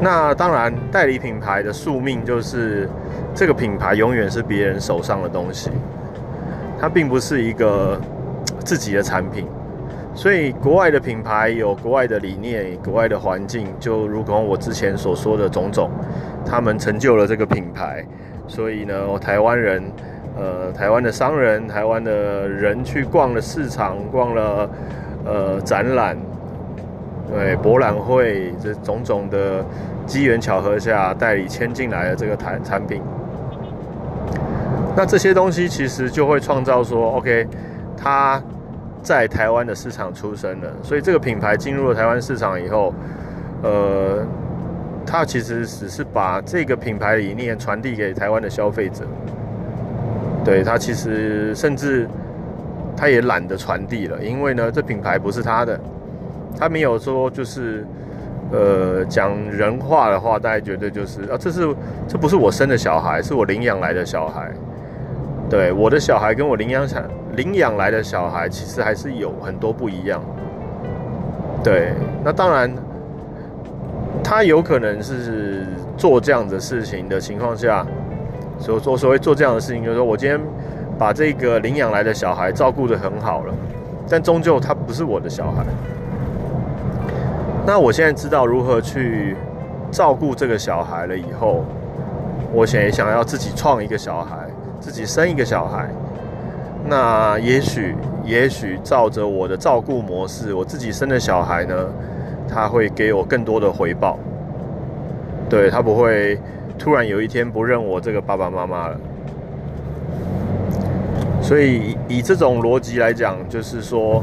[0.00, 2.88] 那当然，代理品牌的宿命就是
[3.34, 5.70] 这个品牌永远是别人手上的东西，
[6.80, 8.00] 它并不是一个
[8.60, 9.44] 自己的产品。
[10.14, 15.90] 所以，国外的品牌有国外的理念，国外的环境，就如同我之前所说的种种，
[16.46, 18.04] 他们成就了这个品牌。
[18.46, 19.82] 所以呢，台湾人，
[20.36, 24.70] 呃，台湾的商人，台湾的人去逛了市场，逛了
[25.28, 26.16] 呃展览，
[27.30, 29.64] 对博览会，这种种的
[30.06, 33.00] 机缘巧合下，代理签进来的这个产产品，
[34.96, 37.46] 那这些东西其实就会创造说，OK，
[37.96, 38.42] 它。
[39.00, 42.92] 在台湾的市场出生了，所以这个品牌进入了台湾市场以后，
[43.62, 44.26] 呃，
[45.06, 49.04] 它其实只是把这个品牌理念传递给台湾的消费者。
[50.44, 52.08] 对它其实甚至
[52.98, 55.78] 他也懒得传递了，因为呢，这品牌不是他的，
[56.58, 57.86] 他没有说就是
[58.50, 61.72] 呃讲人话的话，大家觉得就是啊，这是
[62.08, 64.50] 这不是我生的小孩，是我领养来的小孩。
[65.48, 70.20] 对我的小孩跟我领养产领养来的小孩，其实还是有很多不一样。
[71.64, 72.70] 对，那当然，
[74.22, 75.64] 他有可能是
[75.96, 77.86] 做这样的事情的情况下，
[78.58, 80.38] 所所所谓做这样的事情，就是说我今天
[80.98, 83.54] 把这个领养来的小孩照顾得很好了，
[84.08, 85.64] 但终究他不是我的小孩。
[87.64, 89.36] 那我现在知道如何去
[89.90, 91.64] 照顾这个小孩了以后，
[92.52, 94.36] 我想想要自己创一个小孩。
[94.80, 95.88] 自己生一个小孩，
[96.86, 101.74] 那也许也许照着我的照顾模式，我自己生的小孩呢，
[102.48, 104.16] 他会给我更多的回报。
[105.50, 106.38] 对他不会
[106.78, 108.96] 突然有一天不认我这个爸爸妈妈了。
[111.48, 114.22] 所以以这种逻辑来讲，就是说，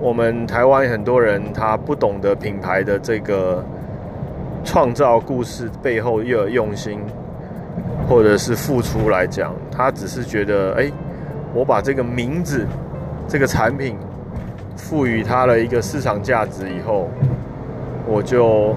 [0.00, 3.62] 我们台湾很多人他不懂得品牌的这个
[4.64, 6.98] 创造故事背后又有用心。
[8.08, 10.90] 或者是付出来讲，他只是觉得，哎，
[11.52, 12.64] 我把这个名字、
[13.26, 13.96] 这个产品
[14.76, 17.10] 赋予它了一个市场价值以后，
[18.06, 18.76] 我就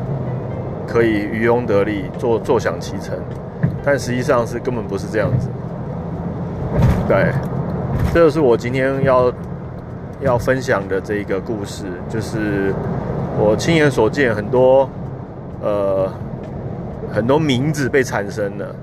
[0.87, 3.15] 可以渔翁得利，坐坐享其成。
[3.83, 5.47] 但实际上是根本不是这样子。
[7.09, 7.33] 对，
[8.13, 9.33] 这就是我今天要
[10.21, 12.71] 要分享的这一个故事，就是
[13.35, 14.87] 我亲眼所见，很多
[15.59, 16.07] 呃
[17.11, 18.75] 很多名字被产生了。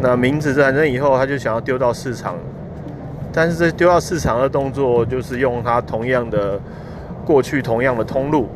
[0.00, 2.34] 那名字产生以后，他就想要丢到市场，
[3.32, 6.58] 但是这丢到市场的动作，就是用他同样的
[7.24, 8.48] 过去同样的通路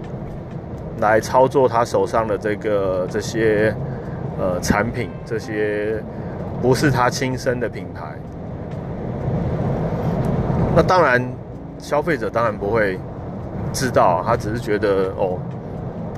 [0.98, 3.72] 来操作他手上的这个这些
[4.36, 6.02] 呃产品，这些
[6.60, 8.02] 不是他亲生的品牌。
[10.76, 11.22] 那当然，
[11.78, 12.98] 消费者当然不会
[13.72, 15.38] 知道，他只是觉得哦，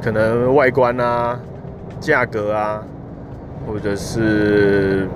[0.02, 1.38] 可能外观啊，
[2.00, 2.82] 价格啊。
[3.66, 5.08] 或者是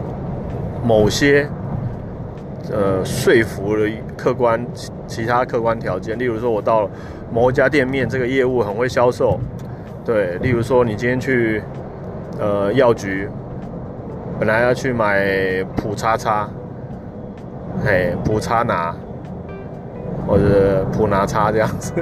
[0.83, 1.47] 某些
[2.73, 4.67] 呃说服了客观
[5.07, 6.91] 其他客观条件，例如说我到
[7.33, 9.39] 某一家店面，这个业务很会销售，
[10.05, 11.63] 对，例如说你今天去
[12.41, 13.29] 呃药局，
[14.41, 16.49] 本来要去买普叉叉，
[17.85, 18.93] 嘿，普叉拿，
[20.27, 21.93] 或者普拿叉这样子，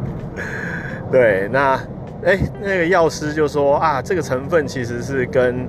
[1.10, 1.80] 对，那
[2.24, 5.66] 哎，那个药师就说啊，这个成分其实是跟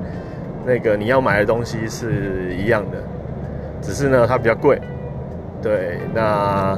[0.65, 2.97] 那个你要买的东西是一样的，
[3.81, 4.79] 只是呢它比较贵。
[5.61, 6.77] 对，那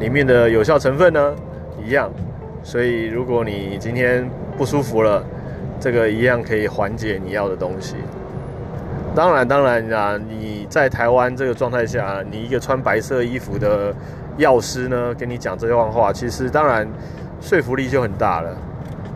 [0.00, 1.34] 里面的有效成分呢
[1.84, 2.10] 一样，
[2.62, 5.24] 所以如果你今天不舒服了，
[5.80, 7.96] 这个一样可以缓解你要的东西。
[9.14, 13.94] 当然，当然啊，你在台湾这个状态下，你一个穿白色衣服的
[14.38, 16.88] 药师呢，跟你讲这段话，其实当然
[17.40, 18.56] 说服力就很大了。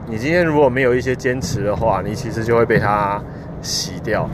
[0.07, 3.23] 你今天如果没有一些坚持的话，你其实就会被他
[3.63, 4.29] 洗掉。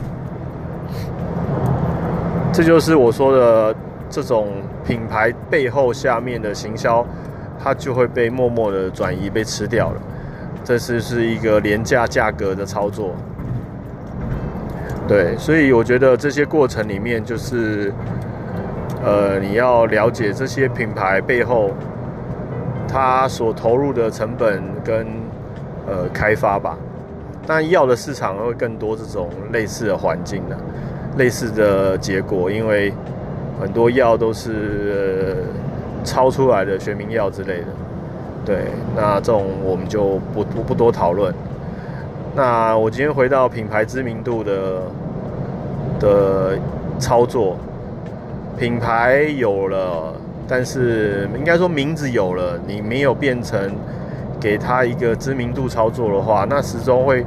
[2.51, 3.75] 这就是我说的
[4.09, 4.47] 这种
[4.83, 7.05] 品牌背后下面的行销，
[7.63, 10.01] 它就会被默默的转移被吃掉了。
[10.63, 13.13] 这是是一个廉价价格的操作。
[15.07, 17.93] 对，所以我觉得这些过程里面，就是
[19.03, 21.71] 呃，你要了解这些品牌背后
[22.87, 25.07] 它所投入的成本跟。
[25.87, 26.77] 呃，开发吧，
[27.47, 30.55] 但药的市场会更多这种类似的环境的，
[31.17, 32.93] 类似的结果，因为
[33.59, 35.37] 很多药都是
[36.03, 37.67] 超出来的学名药之类的。
[38.45, 41.33] 对，那这种我们就不不不多讨论。
[42.35, 44.81] 那我今天回到品牌知名度的
[45.99, 46.57] 的
[46.99, 47.57] 操作，
[48.59, 50.13] 品牌有了，
[50.47, 53.71] 但是应该说名字有了，你没有变成。
[54.41, 57.25] 给他一个知名度操作的话，那始终会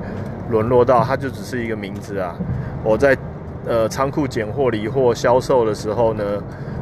[0.49, 2.35] 沦落到它就只是一个名字啊。
[2.83, 3.15] 我在
[3.67, 6.25] 呃仓库拣货、理货、销售的时候呢，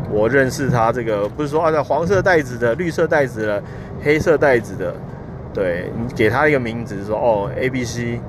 [0.09, 3.62] 我认识他这个不是说按照黄色袋子的、绿色袋子的、
[4.05, 4.94] 黑色袋子的，
[5.53, 8.20] 对你给他一个名字说哦 A B C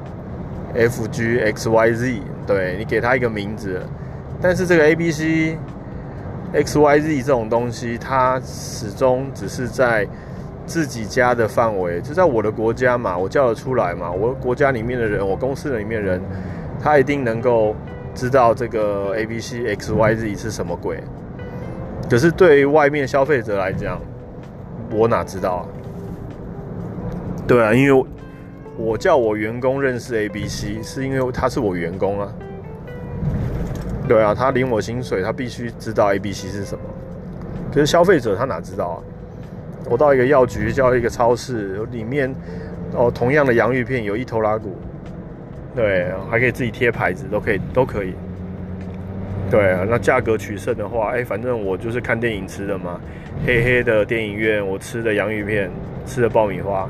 [0.73, 3.79] F G X Y Z，对你给他一个名字，
[4.41, 5.55] 但是这个 A B C
[6.53, 10.07] X Y Z 这种东西，它始终只是在。
[10.63, 14.09] 自己家的范围就在我的国家嘛，我叫得出来嘛。
[14.09, 16.21] 我国家里面的人，我公司里面人，
[16.79, 17.75] 他一定能够
[18.13, 21.03] 知道这个 A B C X Y Z 是什么鬼。
[22.09, 23.99] 可是对于外面消费者来讲，
[24.91, 25.65] 我哪知道啊？
[27.47, 28.05] 对啊，因为
[28.77, 32.31] 我叫我员工认识 A B C，是因为他是我员工啊。
[34.07, 36.83] 对啊，他领我薪水，他必须知道 A B C 是什么。
[37.73, 38.97] 可是消费者他哪知道啊？
[39.89, 42.33] 我到一个药局，叫一个超市，里面
[42.93, 44.75] 哦，同样的洋芋片有一头拉骨，
[45.75, 48.13] 对，还可以自己贴牌子，都可以，都可以。
[49.49, 52.99] 对啊，那价格取胜的话，哎，反正我就是看电影吃的嘛，
[53.45, 55.69] 黑黑的电影院，我吃的洋芋片，
[56.05, 56.87] 吃的爆米花，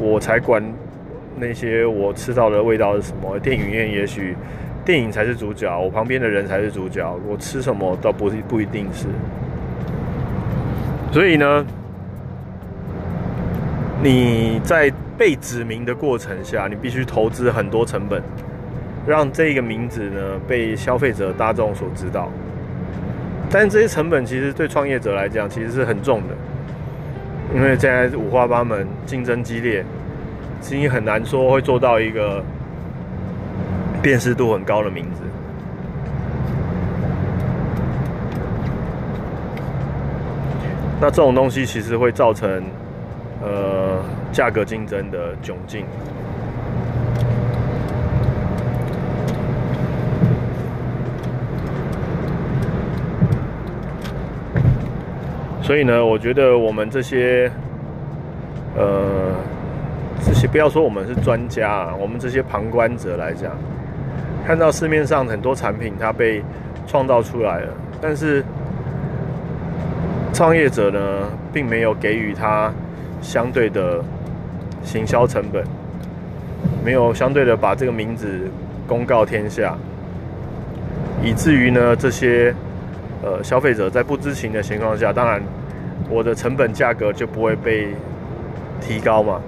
[0.00, 0.62] 我才管
[1.38, 3.38] 那些我吃到的味道是什么。
[3.38, 4.34] 电影院也许
[4.86, 9.06] 电影才是主角，我旁边的人才是主角，我吃什么倒不不一定是。
[11.12, 11.66] 所以呢。
[14.02, 18.22] 你在被指名的过程下，你必须投资很多成本，
[19.06, 22.30] 让这个名字呢被消费者大众所知道。
[23.50, 26.34] 但这些成本其实对创业者来讲其实是很重的，
[27.54, 29.82] 因为现在五花八门，竞争激烈，
[30.60, 32.44] 其实很难说会做到一个
[34.02, 35.22] 辨识度很高的名字。
[41.00, 42.62] 那这种东西其实会造成。
[43.42, 44.00] 呃，
[44.32, 45.84] 价格竞争的窘境，
[55.60, 57.52] 所以呢，我觉得我们这些，
[58.74, 59.34] 呃，
[60.24, 63.52] 这些不要说我们是专家啊，我们这些旁观者来讲，
[64.46, 66.42] 看到市面上很多产品它被
[66.86, 67.68] 创造出来了，
[68.00, 68.44] 但是
[70.32, 71.00] 创业者呢，
[71.52, 72.72] 并没有给予它。
[73.22, 74.04] 相对的
[74.84, 75.64] 行销成本
[76.84, 78.28] 没有相对的把这个名字
[78.86, 79.74] 公告天下，
[81.24, 82.54] 以至于呢这些
[83.24, 85.42] 呃消费者在不知情的情况下，当然
[86.08, 87.88] 我的成本价格就不会被
[88.80, 89.40] 提高嘛。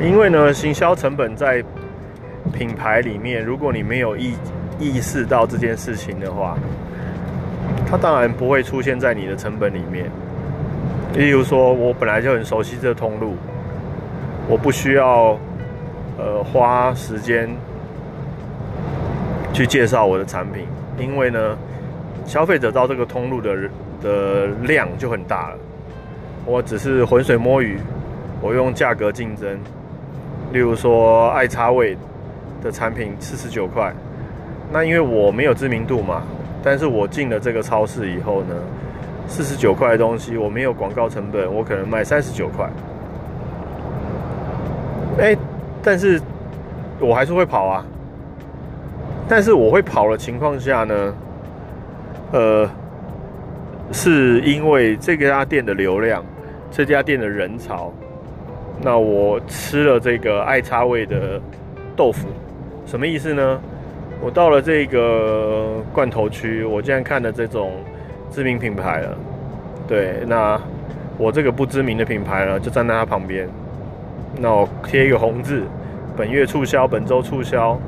[0.00, 1.62] 因为呢行销成本在
[2.58, 4.34] 品牌里面，如果你没有意
[4.80, 6.58] 意识到这件事情的话，
[7.88, 10.10] 它当然不会出现在你的成本里面。
[11.14, 13.36] 例如说，我本来就很熟悉这通路，
[14.48, 15.38] 我不需要
[16.18, 17.48] 呃花时间
[19.52, 20.66] 去介绍我的产品，
[20.98, 21.56] 因为呢，
[22.26, 23.56] 消费者到这个通路的
[24.02, 25.56] 的量就很大了。
[26.44, 27.78] 我只是浑水摸鱼，
[28.40, 29.56] 我用价格竞争。
[30.52, 31.96] 例如说，爱茶味
[32.62, 33.92] 的产品四十九块，
[34.72, 36.22] 那因为我没有知名度嘛，
[36.62, 38.54] 但是我进了这个超市以后呢。
[39.30, 42.66] 四十九块的东西，我没有广告成本，我可能卖三十九块。
[45.82, 46.18] 但是
[46.98, 47.84] 我还是会跑啊。
[49.28, 51.14] 但是我会跑的情况下呢，
[52.32, 52.70] 呃，
[53.92, 56.24] 是因为这家店的流量，
[56.70, 57.92] 这家店的人潮。
[58.80, 61.38] 那我吃了这个爱叉味的
[61.94, 62.28] 豆腐，
[62.88, 63.60] 什么意思呢？
[64.18, 67.72] 我到了这个罐头区，我竟然看了这种
[68.32, 69.14] 知名品牌了。
[69.86, 70.58] 对，那
[71.18, 73.46] 我这个不知名的品牌呢，就站在它旁边。
[74.40, 75.64] 那我贴一个红字，
[76.16, 77.78] 本月促销，本周促销。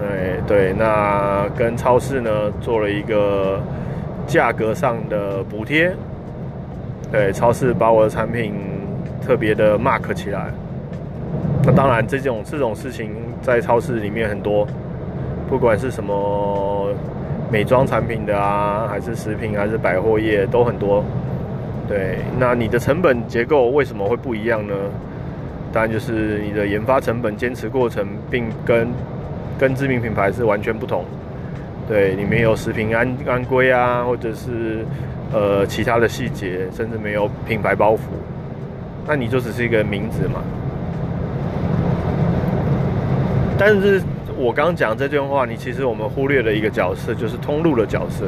[0.00, 2.30] 对对，那跟超市呢
[2.62, 3.60] 做了一个
[4.26, 5.94] 价格上的补贴。
[7.12, 8.54] 对，超市把我的产品
[9.20, 10.50] 特别的 mark 起来。
[11.64, 13.10] 那当然，这种这种事情
[13.42, 14.66] 在超市里面很多，
[15.48, 16.94] 不管是什么
[17.50, 21.02] 美妆产品的啊，还是食品，还是百货业，都很多。
[21.88, 24.74] 对，那你的成本结构为什么会不一样呢？
[25.72, 28.88] 当然就是你的研发成本、坚持过程，并跟
[29.58, 31.04] 跟知名品牌是完全不同，
[31.88, 34.84] 对，里面有食品安安规啊，或者是
[35.32, 37.98] 呃其他的细节，甚至没有品牌包袱，
[39.06, 40.42] 那你就只是一个名字嘛。
[43.58, 44.02] 但是
[44.36, 48.26] 我刚讲这段话，你其实我们忽略了一个角色，就是通路的角色。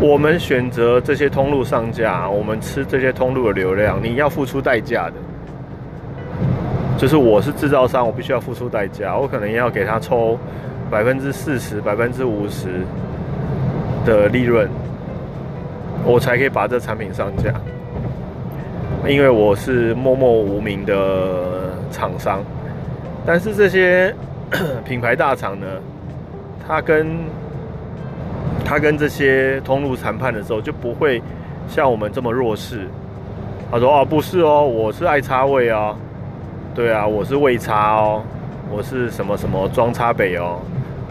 [0.00, 5.14] 我们选择这些通路上架，我们吃这些通路的流量，你要付出代价的。
[6.96, 10.38] 就是我是制造商，我必须要付出代价，我可能要给他抽
[10.90, 12.68] 百分之四十、百分之五十
[14.04, 14.68] 的利润，
[16.04, 17.52] 我才可以把这产品上架。
[19.06, 22.42] 因为我是默默无名的厂商，
[23.26, 24.14] 但是这些
[24.84, 25.66] 品牌大厂呢，
[26.66, 27.06] 他跟
[28.64, 31.22] 他跟这些通路谈判的时候，就不会
[31.68, 32.86] 像我们这么弱势。
[33.70, 35.96] 他说：“哦，不是哦，我是爱插位啊。”
[36.74, 38.22] 对啊，我是味差哦，
[38.70, 40.60] 我是什么什么装差北哦，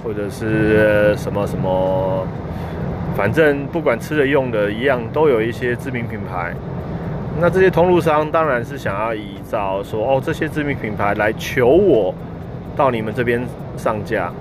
[0.03, 2.26] 或者是什么什么，
[3.16, 6.53] 反正不管吃的用的，一样都有一些知名品牌。
[7.38, 12.14] 那这些通路商当然是想要依照说哦，这些知名品牌来求我
[12.76, 14.32] 到你们这边上架。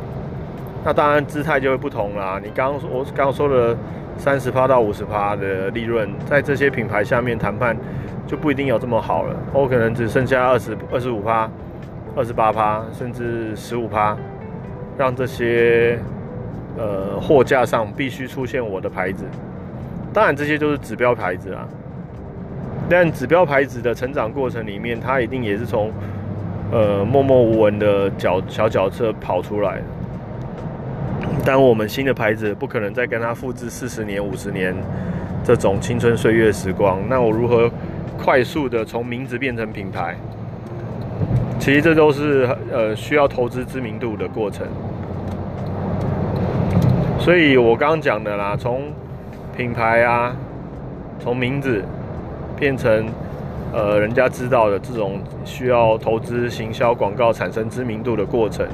[0.85, 2.41] 那当然姿态就会不同啦。
[2.43, 3.77] 你刚刚我刚刚说的
[4.17, 7.77] 三十趴到五十趴的利润，在这些品牌下面谈判。
[8.27, 11.49] 就不一定有这么好了，我可能只剩下二十二十五趴、
[12.15, 14.15] 二十八趴，甚至十五趴，
[14.99, 15.99] 让这些
[16.77, 19.25] 呃货架上必须出现我的牌子。
[20.13, 21.67] 当然，这些就是指标牌子啊。
[22.89, 25.93] 但指标牌子的成长过程里面，它一定也是从
[26.73, 29.85] 呃默默无闻的角小角色跑出来的。
[31.45, 34.75] 但我们新的牌子不可能再跟它复制四十年、五十年
[35.45, 36.99] 这种青春岁月时光。
[37.09, 37.71] 那我如何？
[38.21, 40.17] 快速的从名字变成品牌，
[41.61, 44.67] 其实这都是呃需要投资知名度的过程。
[47.21, 48.91] 所以我刚刚讲的啦，从
[49.57, 50.35] 品牌啊，
[51.21, 51.85] 从名字
[52.59, 53.07] 变成
[53.73, 58.67] 呃人家知道的这种需要投资行销广告产生知名度的过程，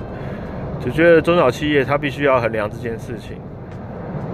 [0.84, 3.36] 就觉得中小企业它必须要衡量这件事情。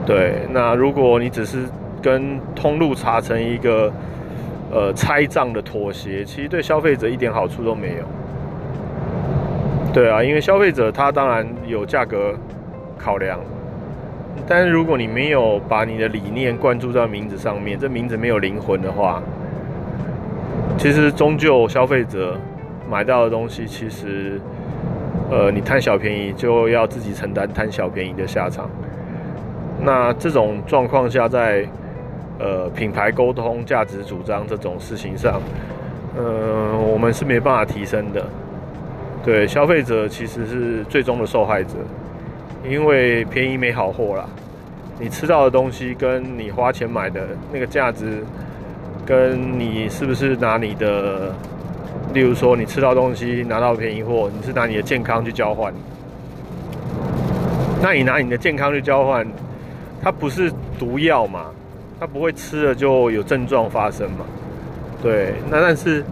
[0.06, 1.64] 对，那如果你只是
[2.00, 3.92] 跟通路查成一个。
[4.72, 8.04] 呃，拆账的妥协，其实对消费者一点好处都没有。
[9.92, 12.36] 对啊，因为消费者他当然有价格
[12.96, 13.40] 考量，
[14.46, 19.20] 但是如果你没有把你的理念灌注在名字上面，这名字没有灵魂的话，
[20.78, 22.36] 其实终究消费者
[22.90, 24.40] 买到的东西，其实，
[25.30, 28.68] 呃，你贪小便宜就要自己承担贪小便宜的下场。
[29.82, 31.66] 那这种状况下，在
[32.38, 35.38] 呃，品牌沟通、价值主张这种事情上，
[36.16, 38.24] 呃，我们是没办法提升的。
[39.22, 41.74] 对，消费者其实是最终的受害者，
[42.66, 44.24] 因为便宜没好货啦。
[44.98, 48.24] 你吃到的东西跟你花钱买的那个价值，
[49.10, 51.34] 跟你是不是拿你的，
[52.14, 55.74] 例如说你吃到东西拿到便宜货，你是拿你的健康去交换。
[57.82, 59.26] 那你拿你的健康去交换，
[60.00, 61.46] 它不是毒药嘛？
[61.98, 64.24] 它不会吃了就有症状发生嘛？
[65.02, 66.04] 对，那但是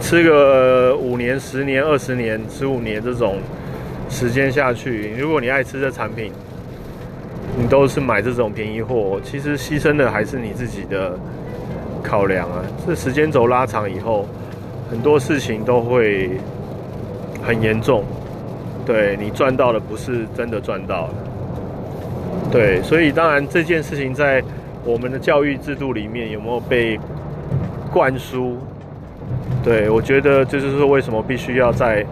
[0.00, 3.38] 吃个五年、十年、二十年、十五年这种
[4.08, 6.30] 时间下去，如果你爱吃这产品，
[7.58, 11.18] 你都是买这种便宜货，其实牺牲的还是你自己的
[12.04, 12.62] 考量啊。
[12.86, 14.26] 这时间轴拉长以后，
[14.90, 16.38] 很多事情都会
[17.42, 18.04] 很严重。
[18.86, 21.14] 对你赚到的不是真的赚到了。
[22.52, 24.42] 对，所以当然这件事情在
[24.84, 27.00] 我们的教育制度里面有没有被
[27.90, 28.58] 灌输，
[29.64, 32.04] 对我觉得这就是为什么必须要在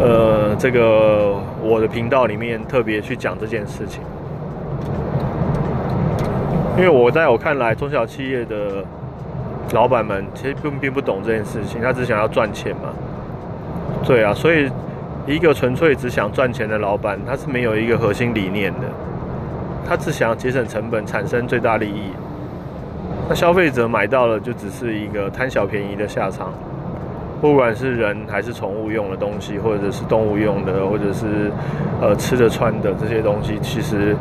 [0.00, 4.02] 呃这个我的频道里面特别去讲这件事情，
[6.80, 8.82] 因为我在我看来，中小企业的
[9.74, 12.88] 老板们其实并并不懂这件事情，他只想要赚钱嘛。
[14.02, 14.70] 对啊，所以
[15.26, 18.86] 一个纯粹只想赚钱的老板，他是没有一个核心理念的，
[19.86, 22.12] 他只想节省成本，产生最大利益。
[23.28, 26.50] 那消费者买到了，就只是一个贪小便宜的下场。
[27.42, 31.50] 不管是人还是宠物用的东西，或者是动物用的，或者是
[32.00, 34.16] 呃吃的穿的这些东西，其实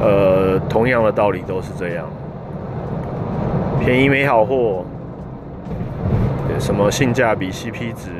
[0.00, 2.06] 呃同样的道理都是这样。
[3.80, 4.84] 便宜没好货，
[6.58, 8.10] 什么性价比 CP 值，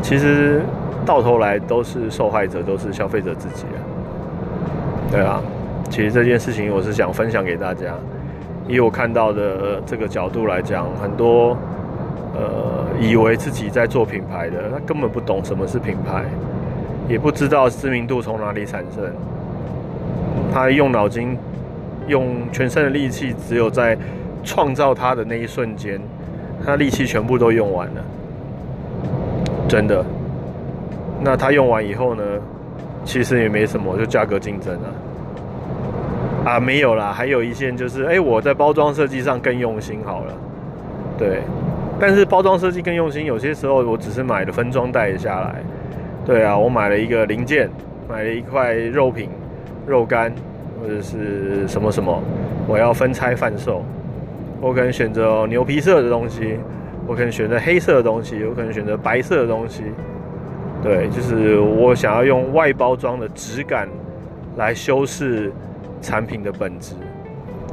[0.00, 0.62] 其实
[1.04, 3.78] 到头来都是受害者，都是消费者自己啊。
[5.10, 5.40] 对啊。
[5.90, 7.92] 其实这件事情我是想分享给大家，
[8.66, 11.54] 以我看到的这个角度来讲，很多
[12.34, 16.24] 呃以为自己在做品牌的，他根本不懂什么是品牌，
[17.08, 19.04] 也不知道知名度从哪里产生。
[20.52, 21.36] 他用脑筋、
[22.08, 23.96] 用全身的力气，只有在
[24.44, 26.00] 创造它的那一瞬间，
[26.64, 28.04] 他力气全部都用完了，
[29.66, 30.04] 真的。
[31.24, 32.22] 那他用完以后呢，
[33.04, 34.88] 其实也没什么，就价格竞争啊。
[36.44, 40.34] 啊，没有啦，还有一些就是，哎，我在包装设计上更用心好了，
[41.16, 41.42] 对，
[42.00, 45.62] 但是包装设计更用心，有些时候我只是买了分装袋下来，
[46.26, 47.70] 对啊，我买了一个零件，
[48.08, 49.28] 买了一块肉品、
[49.86, 50.32] 肉干
[50.80, 52.22] 或者是什么什么，
[52.66, 53.84] 我要分拆贩售，
[54.60, 56.56] 我可能选择牛皮色的东西，
[57.06, 59.82] 我可能选择黑色的东西，我可能选择白色的东西，
[60.82, 63.88] 对，就是我想要用外包装的质感
[64.56, 65.52] 来修饰。
[66.04, 66.96] 产品的本质，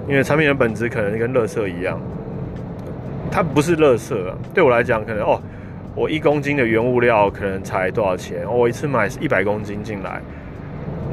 [0.08, 2.00] 因为产品的本质可能跟垃圾一样，
[3.32, 4.38] 它不是垃圾啊。
[4.54, 5.42] 对我来讲，可能哦，
[5.96, 8.46] 我一公斤的原物料可能才多少钱？
[8.48, 10.22] 我一次买一百公斤进来，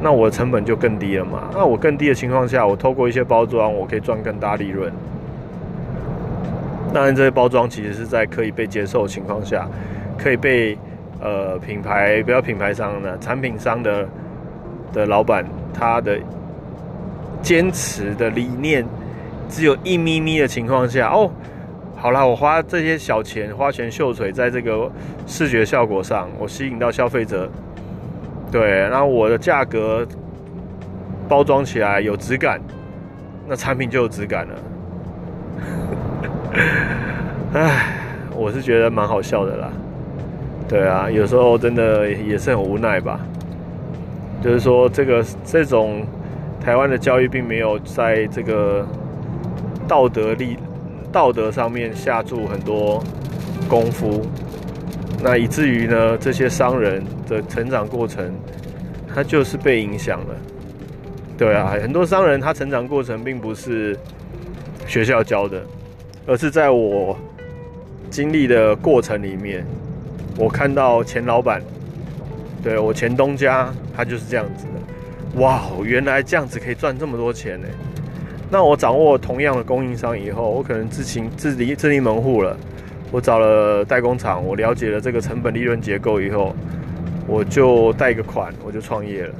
[0.01, 1.49] 那我的成本就更低了嘛。
[1.53, 4.91] 那我更低的情况下，我透过一些包装，我可以赚更大利润。
[6.93, 9.67] 当然，这些包装其实是在可以被接受的情况下，
[10.17, 10.77] 可以被
[11.21, 14.07] 呃品牌不要品牌商的产品商的
[14.93, 16.17] 的老板他的。
[17.39, 18.83] 坚持的理念
[19.47, 21.29] 只有一咪咪的情况下，哦，
[21.95, 24.91] 好了，我花这些小钱，花钱秀水，在这个
[25.27, 27.49] 视觉效果上，我吸引到消费者，
[28.51, 30.07] 对，然后我的价格
[31.27, 32.61] 包装起来有质感，
[33.47, 34.55] 那产品就有质感了。
[37.53, 37.97] 唉，
[38.35, 39.69] 我是觉得蛮好笑的啦。
[40.67, 43.19] 对啊，有时候真的也是很无奈吧。
[44.43, 46.05] 就是说，这个这种。
[46.59, 48.85] 台湾的教育并没有在这个
[49.87, 50.57] 道德力、
[51.13, 53.01] 道德上面下注很多
[53.69, 54.25] 功夫，
[55.21, 58.31] 那以至于呢，这些商人的成长过程，
[59.13, 60.35] 他就是被影响了。
[61.37, 63.97] 对啊，很多商人他成长过程并不是
[64.87, 65.61] 学校教的，
[66.25, 67.17] 而是在我
[68.09, 69.65] 经历的过程里面，
[70.37, 71.61] 我看到钱老板，
[72.63, 75.41] 对我前东家，他就是这样子的。
[75.41, 77.67] 哇，原来这样子可以赚这么多钱呢！
[78.49, 82.57] 那我掌握同样的供应商以后，我可能自行自立自立门户了。
[83.11, 86.55] 我找了代工厂，我了解了这个成本利润结构以后，
[87.25, 89.33] 我就贷个款，我就创业了。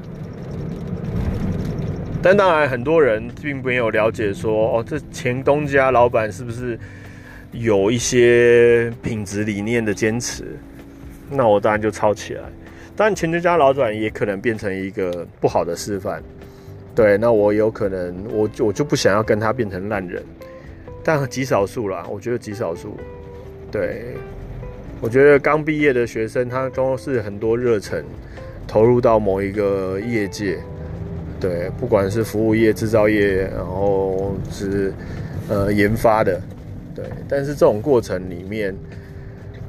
[2.22, 6.78] 但当然，很多人并没有了解说，哦，这前东家老板是不是
[7.52, 10.58] 有一些品质理念的坚持？
[11.30, 12.42] 那我当然就抄起来。
[12.96, 16.24] 但前东家老转也可能变成一个不好的示范，
[16.96, 20.24] 对，那我有可能，我我就不想要跟他变成烂人，
[21.04, 22.98] 但极少数啦，我觉得极少数，
[23.72, 24.16] 对，
[25.02, 28.04] 我觉得刚毕业的学生他都是很多热忱
[28.66, 30.58] 投入到某一个业界，
[31.40, 34.94] 对，不管是服务业、制造业，然后是
[35.50, 36.42] 呃研发的，
[36.96, 38.76] 对，但是这种过程里面，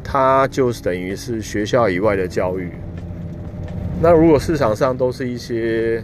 [0.03, 2.71] 他就是等于是学校以外的教育。
[4.01, 6.03] 那如果市场上都是一些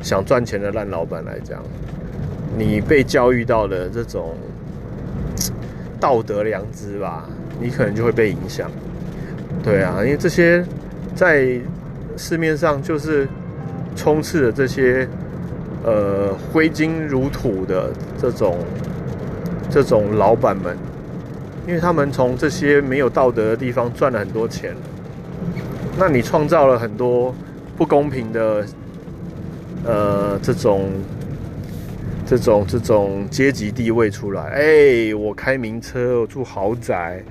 [0.00, 1.62] 想赚钱的烂老板来讲，
[2.56, 4.34] 你被教育到的这种
[6.00, 7.24] 道德良知吧，
[7.60, 8.70] 你可能就会被影响。
[9.62, 10.64] 对啊，因为这些
[11.14, 11.58] 在
[12.16, 13.26] 市面上就是
[13.96, 15.08] 充斥着这些
[15.84, 17.90] 呃挥金如土的
[18.20, 18.58] 这种
[19.70, 20.76] 这种老板们，
[21.66, 24.74] 因为他们从这些没有道德的地方赚了很多钱。
[25.98, 27.34] 那你创造了很多
[27.76, 28.64] 不公平的，
[29.84, 30.90] 呃，这种
[32.26, 34.42] 这种这种阶级地位出来。
[34.42, 37.22] 哎，我开名车，我住豪宅，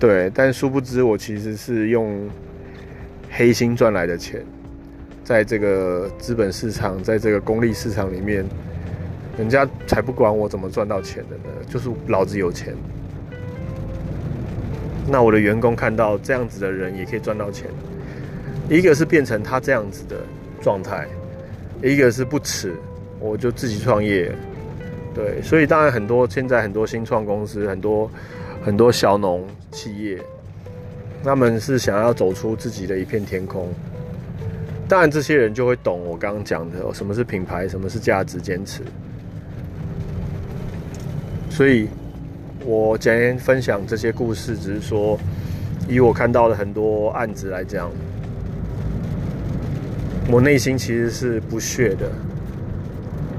[0.00, 2.28] 对，但殊不知我其实是用
[3.30, 4.42] 黑心赚来的钱，
[5.22, 8.44] 在这个资本市场，在这个公立市场里面，
[9.36, 12.74] 人家才不管我怎么赚到钱的呢，就是老子有钱。
[15.06, 17.68] 那我的员工看到这样子的人也可以赚到钱，
[18.70, 20.16] 一个是变成他这样子的
[20.62, 21.06] 状态，
[21.82, 22.74] 一个是不耻，
[23.24, 24.30] 我就自己创业，
[25.14, 28.10] 对，所以当然很多现在很多新创公司，很多
[28.62, 30.18] 很多小农企业，
[31.22, 33.72] 他们是想要走出自己的一片天空，
[34.86, 38.82] 当然这些人就会懂我刚刚讲的什么是品牌，什么是价值坚持，
[41.48, 41.88] 所以。
[42.66, 45.18] 我今天分享这些故事，只是说，
[45.86, 47.90] 以我看到的很多案子来讲，
[50.30, 52.10] 我内心其实是不屑的。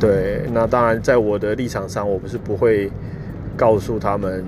[0.05, 2.91] 对，那当然，在我的立场上，我不是不会
[3.57, 4.43] 告诉他们，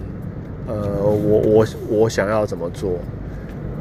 [0.68, 3.00] 呃，我我我想要怎么做。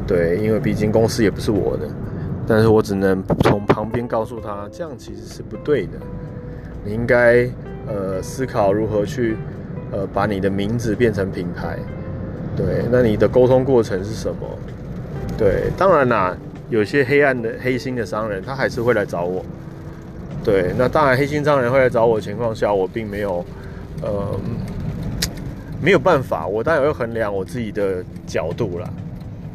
[0.06, 1.88] 对，因为毕竟公司也不是我的，
[2.46, 5.92] 但是我只能从旁边告诉他，这样其实是不对的。
[6.84, 7.48] 你应该
[7.86, 9.36] 呃思考如何去。
[9.92, 11.78] 呃，把你的名字变成品牌，
[12.56, 14.38] 对，那你的沟通过程是什么？
[15.38, 16.36] 对，当然啦，
[16.68, 19.44] 有些黑暗的黑心的商人，他还是会来找我。
[20.46, 23.44] 对，那当然，黑心商人会来找我的情况下，我并没有，
[24.00, 24.40] 呃，
[25.82, 27.96] 没有办法，我当然会衡量我自己的
[28.28, 28.88] 角度啦。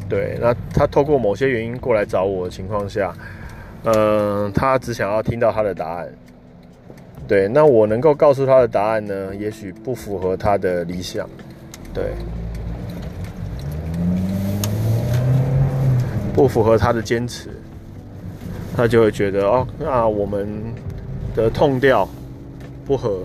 [0.06, 3.10] 对，那他透过某些原因过来找我的情况下，
[3.84, 6.06] 嗯，他只想要听到他的答案。
[7.26, 9.34] 对，那我能够告诉他的答案呢？
[9.34, 11.26] 也许不符合他的理想，
[11.94, 12.12] 对，
[16.34, 17.48] 不符合他的坚持，
[18.76, 20.74] 他就会觉得哦，那我们
[21.34, 22.08] 的痛调
[22.84, 23.20] 不合，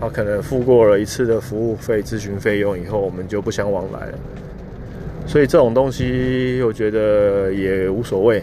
[0.00, 4.18] 他可能付过了一次的服务费、咨询费用以后，我们就不相往来了。
[5.26, 8.42] 所以这种东西，我觉得也无所谓，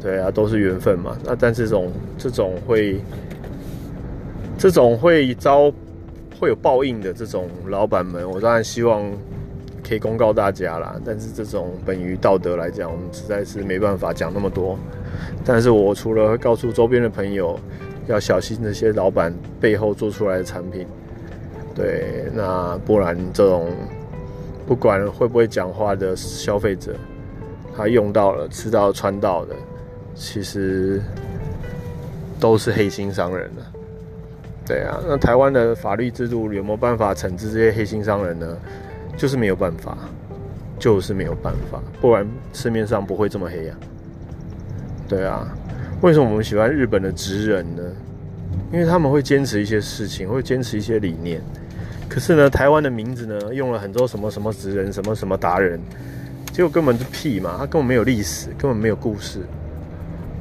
[0.00, 1.16] 对啊，都是缘分嘛。
[1.24, 3.00] 那但这种这种会。
[4.58, 5.72] 这种会遭
[6.38, 9.02] 会有报应的这种老板们，我当然希望
[9.84, 10.94] 可以公告大家啦。
[11.04, 14.78] 但是这种本于道德来讲，我们实在是没办法讲那么多。
[15.44, 17.58] 但是我除了告诉周边的朋友
[18.06, 20.86] 要小心那些老板背后做出来的产品，
[21.74, 23.68] 对，那不然这种
[24.66, 26.94] 不管会不会讲话的消费者，
[27.76, 29.54] 他用到了、吃到、穿到的，
[30.14, 31.02] 其实
[32.40, 33.72] 都是黑心商人了。
[34.64, 38.56] 对啊，那台湾的法律制度有没有办法惩治这些黑心商人呢？
[39.16, 39.98] 就是没有办法，
[40.78, 43.76] 就是没有办法，不然市面上不会这么黑啊。
[45.08, 45.46] 对啊，
[46.02, 47.82] 为什么我们喜欢日本的职人呢？
[48.70, 51.40] 因为他们会坚持一些事情，会坚持一些理念。
[52.08, 55.80] 可是呢，台湾的名字呢，用了很多什么什么职人，什么什么达人，
[56.52, 59.40] 结果根本是屁嘛，他根本没有历史，根本没有故事。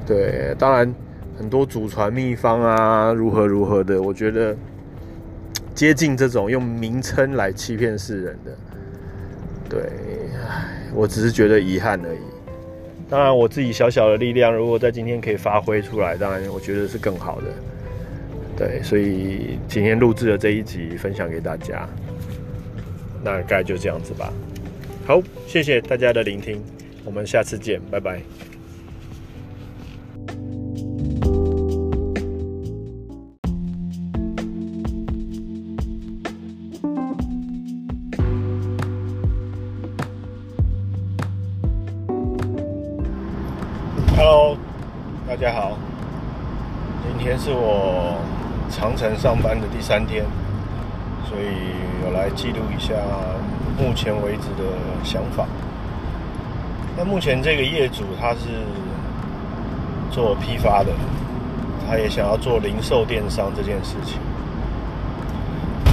[0.05, 0.93] 对，当然。
[1.37, 4.55] 很多祖传秘方啊，如何如何的，我觉得
[5.73, 8.51] 接近这种用名称来欺骗世人的，
[9.67, 9.91] 对，
[10.93, 12.19] 我只是觉得遗憾而已。
[13.11, 17.47] 当然，我自己小小的力量，如果在今天可以发挥出来，当然我觉得是更好的。
[18.55, 21.85] 对，所以今天录制的这一集分享给大家，
[23.21, 24.31] 那大概就这样子吧。
[25.05, 26.63] 好，谢谢大家的聆听，
[27.03, 28.21] 我们下次见，拜拜。
[49.21, 50.25] 上班的第三天，
[51.29, 51.45] 所以
[52.03, 52.95] 我来记录一下
[53.77, 54.63] 目前为止的
[55.03, 55.45] 想法。
[56.97, 58.65] 那目前这个业主他是
[60.09, 60.87] 做批发的，
[61.87, 64.17] 他也想要做零售电商这件事情。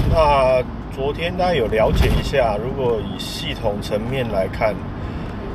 [0.08, 4.74] 那昨天大家有了解一下，如果以系统层面来看，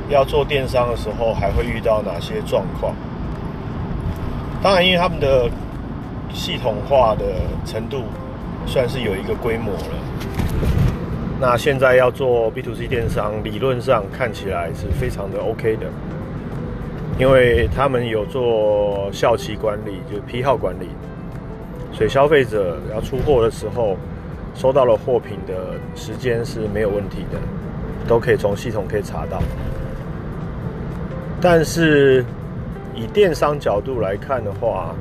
[0.08, 2.94] 要做电商的时候，还会遇到哪些状况？
[4.62, 5.50] 当然，因为他们的
[6.34, 7.24] 系统化的
[7.64, 8.02] 程度
[8.66, 9.94] 算是有一个规模了。
[11.40, 15.86] 那现在要做 B to C 电商，理论上看起来是非常的 OK 的，
[17.18, 20.88] 因为他们有做效期管理，就批号管理，
[21.92, 23.96] 所以消费者要出货的时候，
[24.54, 27.38] 收到了货品的时间是没有问题的，
[28.08, 29.42] 都可以从系统可以查到。
[31.40, 32.24] 但是
[32.94, 34.94] 以电商角度来看的话，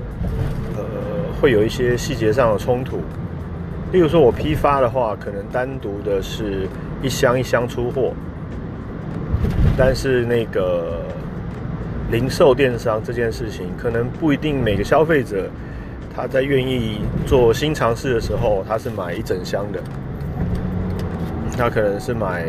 [1.43, 2.99] 会有一些细节上的冲突。
[3.91, 6.65] 例如说，我批发的话，可能单独的是
[7.01, 8.13] 一箱一箱出货，
[9.77, 11.01] 但是那个
[12.09, 15.49] 零售电商这件事情，可能不一定每个消费者
[16.15, 19.81] 他在愿意做新尝试的时候，他是买一整箱的，
[21.57, 22.45] 他可能是买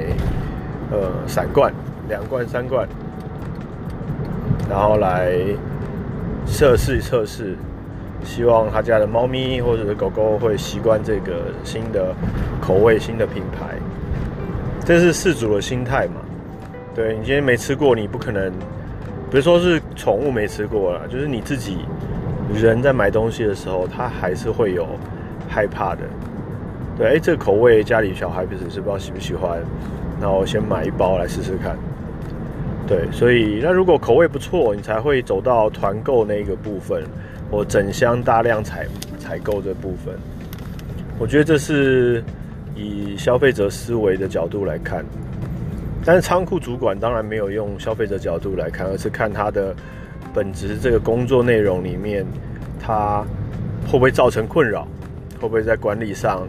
[0.92, 1.74] 呃散罐、
[2.09, 2.88] 两罐、三罐，
[4.70, 5.32] 然后来
[6.47, 7.57] 测试测试。
[8.25, 12.14] 希望他家的猫咪或者是狗狗会习惯这个新的
[12.61, 13.77] 口味、新的品牌，
[14.85, 16.14] 这是饲主的心态嘛？
[16.95, 18.51] 对你今天没吃过，你不可能，
[19.31, 21.79] 比如说是宠物没吃过了，就是你自己
[22.55, 24.87] 人在买东西的时候，他还是会有
[25.49, 26.03] 害怕的。
[26.97, 29.61] 对，哎，这个口味家里小孩不是是不知道喜不喜欢，
[30.20, 31.77] 那我先买一包来试试看。
[32.87, 37.03] 对，所以那如果口味不错，你才会走到团购那个部分。
[37.51, 38.86] 我整箱大量采
[39.18, 40.14] 采购这部分，
[41.18, 42.24] 我觉得这是
[42.74, 45.05] 以消费者思维的角度来看，
[46.05, 49.72] 但是仓库主管当然没有用消费者角度来看，而是看他的
[50.32, 52.26] 本职这个工作内容里面，
[52.80, 53.24] 他
[53.86, 54.88] 会不会造成困扰，
[55.40, 56.49] 会不会在管理上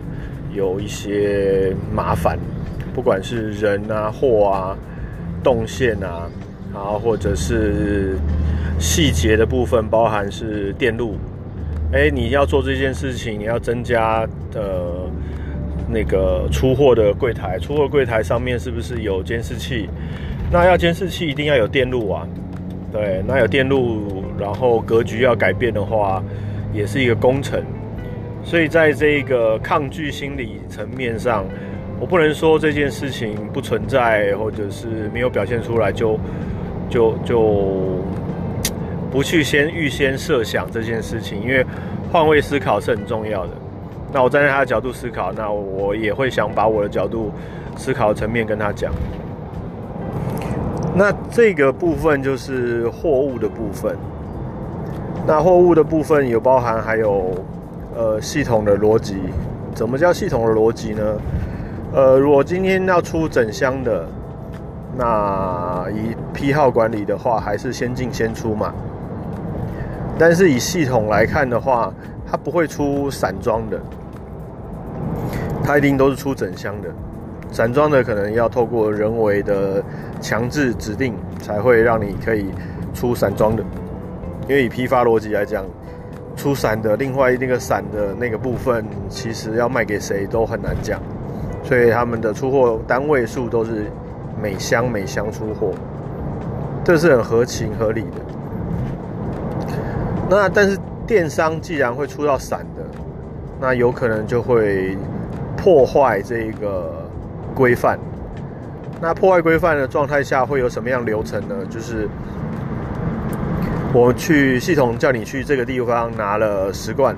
[0.54, 2.40] 有一些麻烦，
[2.96, 4.78] 不管是人啊、货啊、
[5.44, 6.28] 动线啊，
[6.74, 8.18] 然后或者是。
[8.78, 11.18] 细节的部分包含是电路，
[11.94, 15.10] 哎，你要做这件事情，你要增加呃
[15.90, 19.90] 那个出货的柜台，出货柜台上面是不是有监视器？
[20.52, 22.28] 那要监视器一定要有电路啊，
[22.92, 26.22] 对，那有电路，然后格局要改变的话，
[26.74, 27.64] 也是一个工程。
[28.44, 31.46] 所以在这个抗拒心理层面上，
[32.00, 36.20] 我不能说这件事情不存在，或者是没有表现出来，就
[36.90, 38.04] 就就。
[39.16, 41.66] 不去先预先设想这件事情，因为
[42.12, 43.52] 换位思考是很重要的。
[44.12, 47.32] 那我站在他的角度思考，那我也会想把我的角度
[47.78, 48.92] 思考层面跟他讲。
[50.94, 53.96] 那这个部分就是货物的部分。
[55.26, 57.34] 那货物的部分有包含还有
[57.96, 59.16] 呃系统的逻辑。
[59.74, 61.18] 怎么叫系统的逻辑呢？
[61.94, 64.06] 呃，如果今天要出整箱的，
[64.98, 68.74] 那以批号管理的话，还是先进先出嘛。
[70.18, 71.94] 但是以系统来看的话，
[72.26, 73.80] 它不会出散装的，
[75.64, 76.90] 它一定都是出整箱的。
[77.52, 79.84] 散装的可能要透过人为的
[80.20, 82.50] 强制指定，才会让你可以
[82.94, 83.64] 出散装的。
[84.48, 85.66] 因为以批发逻辑来讲，
[86.36, 91.00] 出散的另外那个散的那个部分，其实要卖给谁都很难讲，
[91.64, 93.86] 所以他们的出货单位数都是
[94.42, 95.72] 每箱每箱出货，
[96.84, 98.35] 这是很合情合理的。
[100.30, 102.84] 那但是电商既然会出到散的，
[103.62, 104.98] 那有可能就会
[105.56, 107.08] 破坏这个
[107.54, 108.00] 规范。
[109.00, 111.56] 那破坏规范的状态下会有什么样流程呢？
[111.70, 112.10] 就是
[113.94, 117.16] 我去系统叫你去这个地方拿了十罐，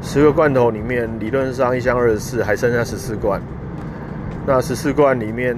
[0.00, 3.40] 十个罐头里面理论上一箱二十四，还剩下十四罐。
[4.46, 5.56] 那十四罐里面，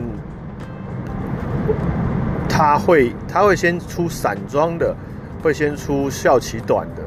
[2.49, 4.97] 他会他会先出散装的。
[5.43, 7.03] 会先出效期短的，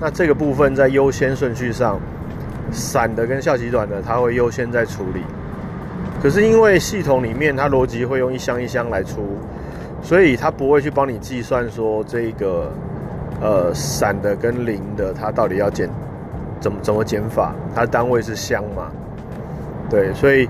[0.00, 1.98] 那这个部分在优先顺序上，
[2.70, 5.20] 散的跟效期短的，它会优先在处理。
[6.22, 9.36] 可是因为系统里面它逻辑会用一箱一箱来出，
[10.02, 12.72] 所以它不会去帮你计算说这个
[13.40, 15.90] 呃散的跟零的它到底要减
[16.60, 18.92] 怎么怎么减法，它单位是箱嘛？
[19.90, 20.48] 对，所以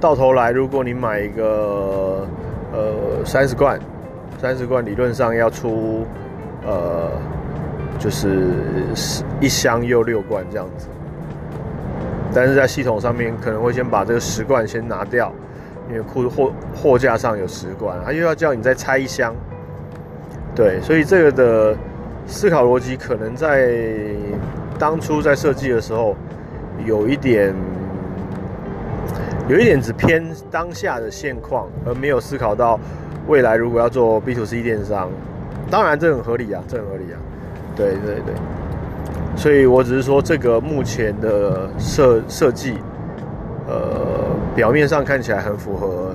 [0.00, 2.26] 到头来如果你买一个
[2.72, 3.78] 呃三十罐，
[4.42, 6.04] 三十罐理论上要出。
[6.66, 7.10] 呃，
[7.98, 8.48] 就是
[9.40, 10.88] 一箱又六罐这样子，
[12.34, 15.32] 但是在系统上面可能会先把这个十罐先拿掉，
[15.90, 19.34] 因为库货货架上有十罐，他又要叫你再拆一箱，
[20.54, 21.76] 对，所以这个的
[22.26, 23.70] 思考逻辑可能在
[24.78, 26.16] 当初在设计的时候
[26.86, 27.54] 有一点，
[29.48, 32.80] 有一点只偏当下的现况，而没有思考到
[33.26, 35.10] 未来如果要做 B to C 电商。
[35.70, 37.18] 当然，这很合理啊，这很合理啊，
[37.74, 38.34] 对对对，
[39.36, 42.74] 所以我只是说这个目前的设设计，
[43.66, 43.76] 呃，
[44.54, 46.14] 表面上看起来很符合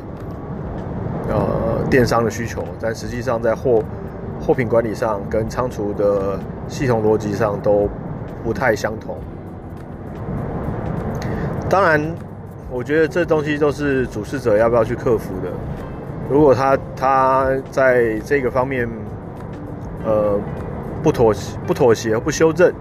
[1.28, 3.84] 呃电商的需求，但实际上在货
[4.39, 7.89] 货品管理上跟仓储的系统逻辑上都
[8.43, 9.18] 不太相同。
[11.70, 12.02] 当然，
[12.72, 15.52] 我觉得这东西都是主事者要不要去克服的。
[16.30, 18.88] 如果他他在这个方面，
[20.06, 20.39] 呃，
[21.04, 22.72] 不妥协、不妥协、不修正，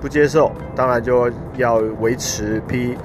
[0.00, 2.96] 不接受，当然就要维持批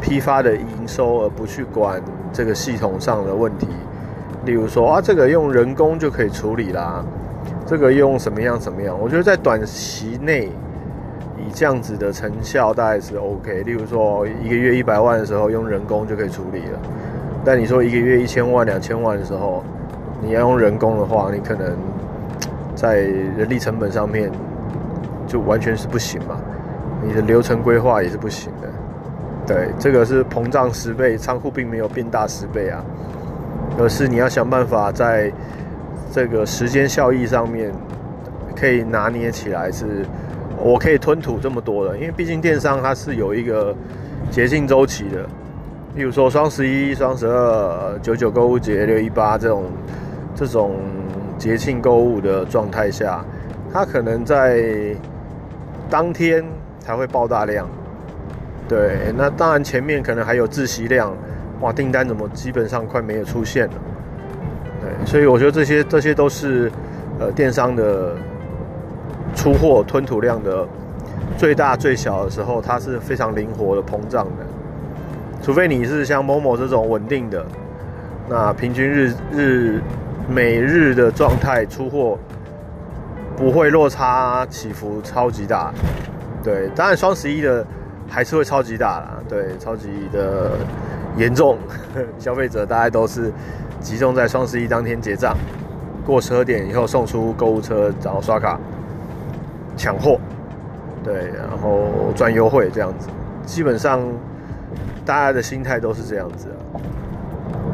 [0.00, 2.00] 批发的营收，而不去管
[2.32, 3.66] 这个系统上的问题。
[4.44, 7.04] 例如说啊，这个用人工就可以处理啦，
[7.64, 8.98] 这个用什么样怎么样？
[9.00, 10.46] 我觉得在短期内
[11.38, 13.62] 以这样子的成效大概是 OK。
[13.62, 16.78] 例如说一个月一百万的时候用人工就可以处理了，
[17.44, 19.62] 但你说一个月一千万、两千万的时候，
[20.20, 21.76] 你要用人工的话，你可能
[22.82, 24.28] 在人力成本上面。
[25.24, 26.36] 就完全是不行嘛，
[27.02, 28.68] 你的流程规划也是不行的。
[29.46, 32.84] 对，这个是膨胀十倍，仓库并没有变大十倍啊，
[33.78, 35.32] 而是你要想办法在
[36.10, 37.72] 这个时间效益上面
[38.54, 40.04] 可以拿捏起来，是
[40.58, 43.74] 我可以吞吐这么多的，因为毕竟电商它是有一个
[44.30, 45.22] 节庆周期的，
[45.94, 49.64] 例如说双十一、双十二、九九购物节、六一八这种
[50.34, 50.74] 这种
[51.42, 53.24] 节庆购物的状态下，
[53.72, 54.94] 它可能在
[55.90, 56.44] 当天
[56.78, 57.68] 才会爆大量，
[58.68, 61.12] 对，那当然前面可能还有自习量，
[61.60, 63.74] 哇，订单怎么基本上快没有出现了，
[64.82, 66.70] 对，所以我觉得这些这些都是
[67.18, 68.14] 呃电商的
[69.34, 70.64] 出货吞吐量的
[71.36, 74.46] 最大最小的时候，它是非常灵活的膨胀的，
[75.42, 77.44] 除非你是像某某这种稳定的，
[78.28, 79.80] 那平均日日
[80.28, 82.18] 每日的状态出货。
[83.34, 85.72] 不会落差起伏超级大，
[86.44, 87.66] 对，当然双十一的
[88.08, 90.50] 还是会超级大啦，对，超级的
[91.16, 91.58] 严重，
[92.20, 93.32] 消费者大家都是
[93.80, 95.34] 集中在双十一当天结账，
[96.06, 98.60] 过十二点以后送出购物车，然后刷卡
[99.76, 100.20] 抢货，
[101.02, 103.08] 对，然后赚优惠这样子，
[103.44, 104.00] 基本上
[105.06, 106.48] 大家的心态都是这样子。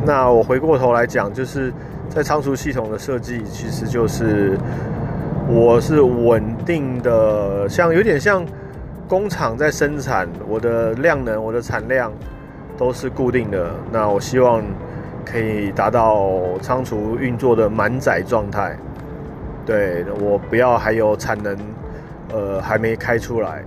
[0.07, 1.73] 那我回过头来讲，就是
[2.09, 4.59] 在仓储系统的设计，其实就是。
[5.51, 8.45] 我是稳定的，像有点像
[9.09, 12.13] 工厂在生产，我的量能、我的产量
[12.77, 13.71] 都是固定的。
[13.91, 14.63] 那我希望
[15.25, 18.77] 可以达到仓储运作的满载状态。
[19.65, 21.57] 对我不要还有产能，
[22.35, 23.65] 呃，还没开出来。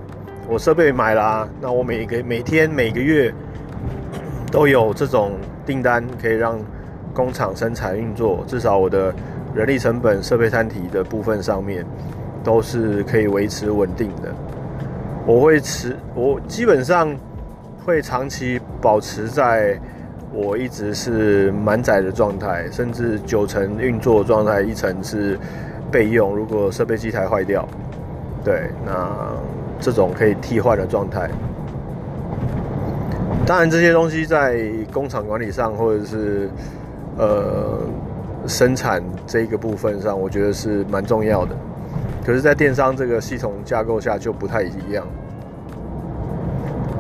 [0.48, 3.34] 我设备买了，那我每个每天每个月
[4.52, 5.32] 都有这种
[5.66, 6.60] 订单，可以让
[7.12, 9.14] 工厂生产运作，至少我的。
[9.54, 11.86] 人力成本、设备摊体的部分上面，
[12.42, 14.34] 都是可以维持稳定的。
[15.28, 17.14] 我会持，我基本上
[17.84, 19.78] 会长期保持在
[20.32, 25.38] 我一直是满载的状态，甚至九成运作状态，一层是
[25.92, 26.34] 备用。
[26.34, 27.68] 如果设备机台坏掉，
[28.46, 29.36] 对，那
[29.82, 31.30] 这种可以替换的状态。
[33.46, 36.50] 当然，这些东西在工厂管理上，或者是
[37.22, 37.80] 呃。
[38.48, 41.56] 生产这个部分上，我觉得是蛮重要的。
[42.26, 45.06] 可是，在电商这个系统架构下就不太一样。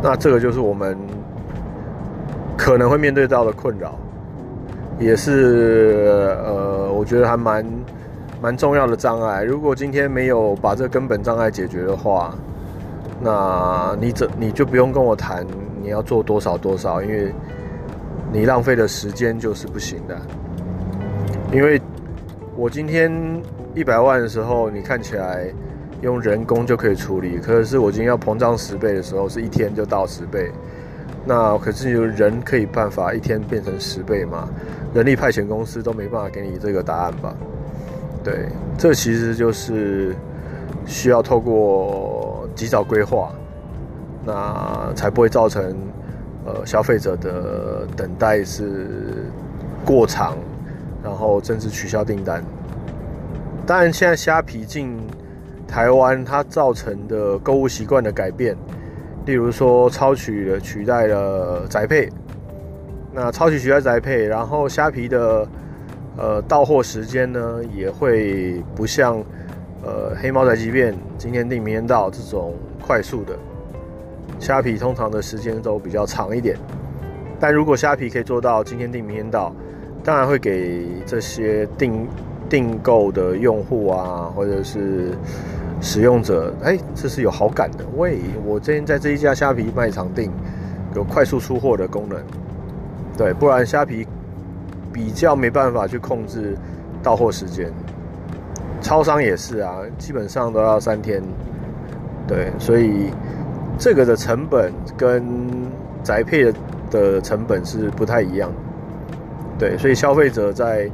[0.03, 0.95] 那这个就是我们
[2.55, 3.95] 可能会面对到的困扰，
[4.99, 7.65] 也是呃，我觉得还蛮
[8.39, 9.41] 蛮重要的障碍。
[9.41, 12.36] 如果今天没有把这根本障碍解决的话，
[13.19, 15.43] 那你怎你就不用跟我谈
[15.82, 17.34] 你要做多少多少，因为
[18.32, 20.17] 你浪费的时间就是不行的。
[21.51, 21.82] 因为
[22.55, 23.11] 我今天
[23.75, 25.47] 一百万的时候，你看起来
[26.01, 30.49] 用人工就可以处理，可是我今天要膨胀十倍的时候，是一天就到十倍。
[31.25, 34.47] 那可是有人可以办法一天变成十倍吗？
[34.93, 37.36] 人力派遣公司都没办法给你这个答案吧？
[38.23, 40.15] 对，这其实就是
[40.86, 43.32] 需要透过及早规划，
[44.25, 45.75] 那才不会造成
[46.45, 49.25] 呃消费者的等待是
[49.85, 50.37] 过长。
[51.03, 52.43] 然后甚至取消订单。
[53.65, 54.95] 当然，现在虾皮进
[55.67, 58.55] 台湾，它造成的购物习惯的改变，
[59.25, 62.07] 例如说超取了取代了宅配，
[63.11, 65.47] 那超取取代宅配，然后虾皮的
[66.17, 69.17] 呃到货时间呢，也会不像
[69.83, 73.35] 呃黑猫宅急便今天订明天到这种快速的，
[74.41, 76.57] 虾皮通常的时间都比较长一点。
[77.39, 79.53] 但如果虾皮可以做到今天订明天到，
[80.03, 82.07] 当然会给这些订
[82.49, 85.11] 订购的用户啊，或者是
[85.79, 87.85] 使用者，哎，这是有好感的。
[87.95, 90.31] 喂，我今天在这一家虾皮卖场订，
[90.95, 92.19] 有快速出货的功能。
[93.15, 94.07] 对，不然虾皮
[94.91, 96.57] 比较没办法去控制
[97.03, 97.71] 到货时间。
[98.81, 101.21] 超商也是啊，基本上都要三天。
[102.27, 103.11] 对，所以
[103.82, 105.25] 这个的成本跟
[106.03, 106.53] 宅配
[106.91, 108.51] 的成本是不太一样。
[109.57, 110.88] 对，所以消费者在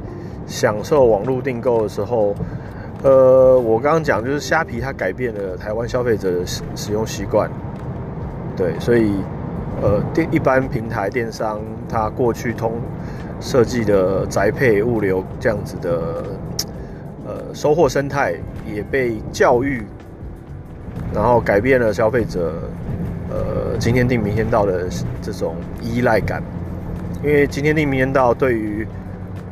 [0.46, 2.34] 享受网络订购的时候，
[3.02, 7.50] 呃，我刚刚讲就是虾皮它改变了台湾消费者的使使用习惯，
[8.56, 9.12] 对，所以
[9.82, 11.60] 呃电一般平台电商
[11.90, 12.80] 它过去通
[13.38, 16.24] 设计的宅配物流这样子的
[17.26, 18.34] 呃收货生态
[18.66, 19.84] 也被教育，
[21.14, 22.54] 然后改变了消费者
[23.30, 24.88] 呃今天订明天到的
[25.22, 26.42] 这种依赖感，
[27.22, 28.86] 因为今天订明天到对于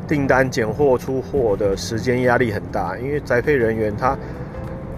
[0.06, 4.16] 订单拣货出货的时间压力很大，因为宅配人员他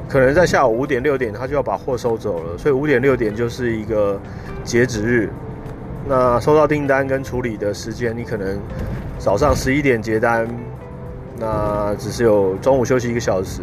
[0.08, 4.20] 可能在下午五点六点他就要把货收走了，所以五点六点就是一个
[4.64, 5.30] 截止日。
[6.06, 8.58] 那收到订单跟处理的时间，你可能
[9.18, 10.48] 早上十一点结单，
[11.38, 13.60] 那只是有中午休息一个小时，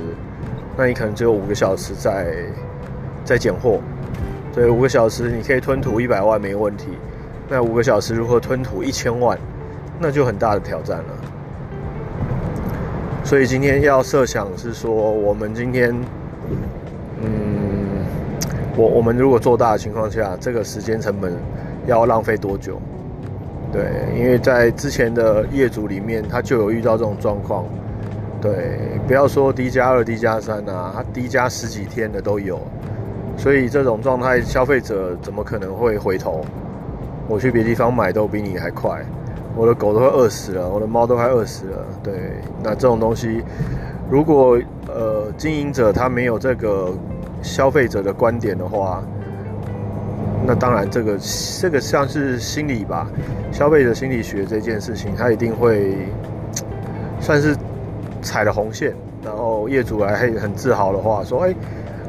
[0.77, 2.35] 那你可能只有五个小时在
[3.25, 3.79] 在拣货，
[4.53, 6.85] 对，五个小时你可以吞吐一百万没问题。
[7.49, 9.37] 那五个小时如何吞吐一千万，
[9.99, 11.05] 那就很大的挑战了。
[13.23, 15.93] 所以今天要设想是说，我们今天，
[17.21, 18.05] 嗯，
[18.77, 21.33] 我我们如果做大的情况下，这个时间成本
[21.87, 22.79] 要浪费多久？
[23.71, 23.83] 对，
[24.15, 27.65] 因为在之前的业主里面，他就有遇到这种状况。
[28.41, 32.59] 对，不要说 D 加二、D 加三啊，他 D 加十几天的都有。
[33.37, 36.43] 所以这种状态，消费者怎么可能会回头？
[37.27, 39.03] 我去别地方买都比你还快。
[39.55, 41.85] 我的狗都快饿死了，我的猫都快饿死了。
[42.03, 42.13] 对，
[42.61, 43.41] 那这种东西，
[44.09, 46.93] 如果呃经营者他没有这个
[47.41, 49.01] 消费者的观点的话，
[50.45, 51.17] 那当然这个
[51.61, 53.07] 这个像是心理吧，
[53.51, 55.95] 消费者心理学这件事情，他一定会
[57.21, 57.55] 算是
[58.21, 61.55] 踩了红线，然后业主还很自豪的话说：“哎，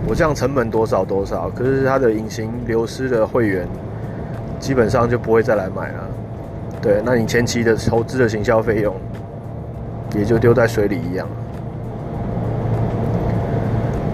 [0.06, 3.66] 我这样成本多少多少。”可是他的隐形流失的会员，
[4.58, 6.08] 基本上就不会再来买了。
[6.82, 8.94] 对，那你前期的投资的行销费用，
[10.14, 11.26] 也就丢在水里一样。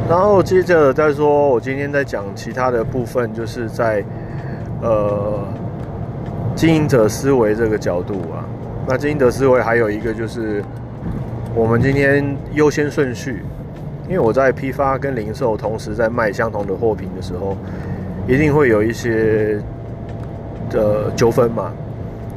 [0.09, 4.05] 然后接着再说，我今天在讲其他的部分，就是在
[4.83, 5.39] 呃
[6.55, 8.45] 经营者思维这个角度啊。
[8.87, 10.63] 那经营者思维还有一个就是，
[11.55, 13.43] 我们今天优先顺序，
[14.13, 17.57] 因为我在批发跟零售同时在卖相同的货品的时候，
[18.29, 19.59] 一定会有一些
[20.69, 21.73] 的纠纷嘛。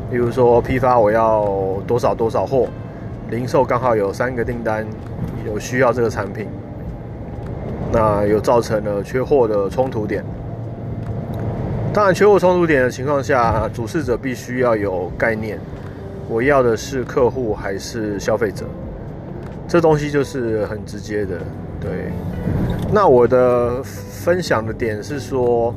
[0.10, 1.46] 比如说批发我要
[1.86, 2.70] 多少多少货，
[3.30, 4.88] 零售刚好有三个订单
[5.46, 6.48] 有需要这个产品，
[7.92, 10.24] 那有造成了缺货的冲突点。
[11.94, 15.60] 当然，缺货冲突点的情况下，主事者必须要有概念，
[16.30, 18.64] 我要的是客户还是消费者？
[19.68, 21.38] 这东西就是很直接的。
[21.80, 22.12] 对，
[22.92, 25.74] 那我的分享的点是说。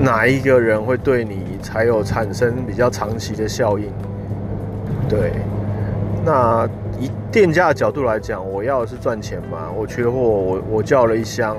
[0.00, 3.86] 哪一个人会对你才有产生比较长期的效应？
[5.08, 5.32] 对，
[6.24, 6.68] 那
[6.98, 11.56] 以店家的角度来讲，我要的是赚钱嘛，我缺货，我我叫了一箱，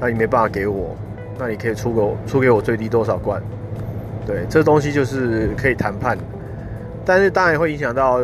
[0.00, 0.96] 那你没办法给我，
[1.38, 3.40] 那你可以出给我出给我最低多少罐？
[4.26, 6.18] 对，这东西就是可以谈判，
[7.04, 8.20] 但是当然会影响到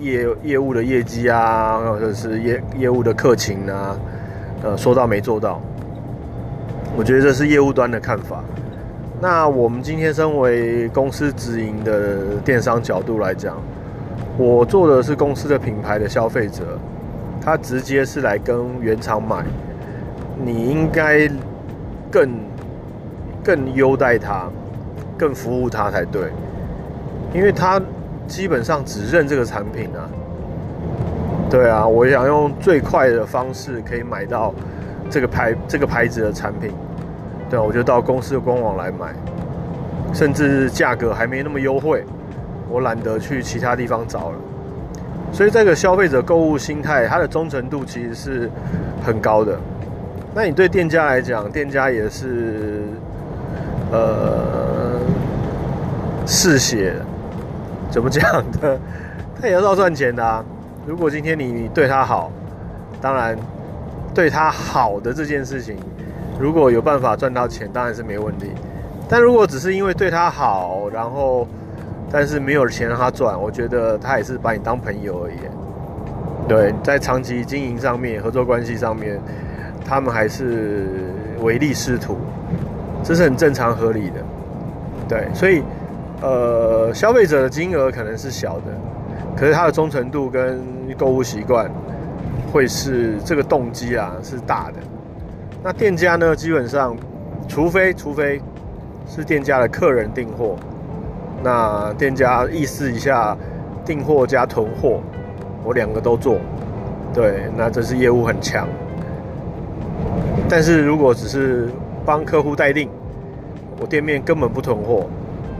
[0.00, 3.96] 业业务的业绩啊，或者是业业务的客情啊，
[4.62, 5.60] 呃，说到没做到，
[6.96, 8.42] 我觉得这是业务端的看法。
[9.20, 13.56] 那我们今天身为公司直营的电商角度来讲，
[14.38, 16.78] 我做的是公司的品牌的消费者，
[17.40, 19.44] 他直接是来跟原厂买，
[20.42, 21.30] 你应该
[22.10, 22.30] 更
[23.44, 24.48] 更优待他，
[25.18, 26.30] 更服务他才对，
[27.34, 27.78] 因为他
[28.30, 30.08] 基本上只认这个产品啊。
[31.50, 34.54] 对啊，我想用最快的方式可以买到
[35.10, 36.70] 这个牌这个牌子的产品。
[37.50, 39.12] 对啊，我就到公司的官网来买，
[40.14, 42.04] 甚至价格还没那么优惠，
[42.68, 44.36] 我懒得去其他地方找了。
[45.32, 48.50] 所以这个消费者购物心态，它的忠诚度其实是
[49.04, 49.58] 很高的。
[50.32, 52.84] 那你对店家来讲，店家也是
[53.90, 55.00] 呃
[56.24, 56.94] 嗜血，
[57.90, 58.22] 怎么讲
[58.52, 58.78] 的？
[59.40, 60.44] 他也要赚钱的啊。
[60.86, 62.30] 如果今天你对他好，
[63.00, 63.36] 当然
[64.14, 65.76] 对他好的这件事情。
[66.38, 68.50] 如果有办法赚到钱，当然是没问题。
[69.08, 71.46] 但如果只是因为对他好，然后
[72.10, 75.34] 但是没有钱让他赚，我觉得他也是把你当朋友而已。
[76.48, 79.20] 对，在长期经营上面、合作关系上面，
[79.84, 80.86] 他们还是
[81.40, 82.16] 唯利是图，
[83.04, 84.16] 这是很正常合理的。
[85.08, 85.62] 对，所以
[86.22, 88.64] 呃，消费者的金额可能是小的，
[89.36, 90.60] 可是他的忠诚度跟
[90.98, 91.70] 购物习惯
[92.52, 94.74] 会是这个动机啊，是大的。
[95.62, 96.36] 那店家呢？
[96.36, 96.96] 基本上，
[97.48, 98.40] 除非除非
[99.06, 100.56] 是店家的客人订货，
[101.42, 103.36] 那店家意思一下
[103.84, 105.00] 订货加囤货，
[105.64, 106.36] 我两个都做。
[107.12, 108.68] 对，那这是业务很强。
[110.48, 111.68] 但是如果只是
[112.04, 112.88] 帮客户待定，
[113.80, 115.06] 我店面根本不囤货，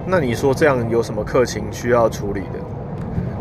[0.06, 2.59] 那你说这样有什么客情需要处理的？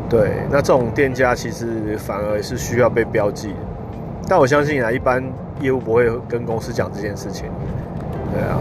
[0.10, 3.54] 对，那这种店家其实反而是需要被标记。
[4.28, 5.24] 但我相信啊，一般
[5.62, 7.46] 业务不会跟公司讲这件事情。
[8.34, 8.60] 对啊。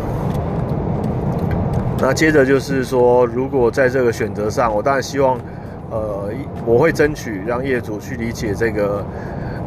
[2.00, 5.38] 那接着就是说，如果在这个选择上，我当然希望，
[5.90, 6.30] 呃，
[6.64, 9.04] 我会争取让业主去理解这个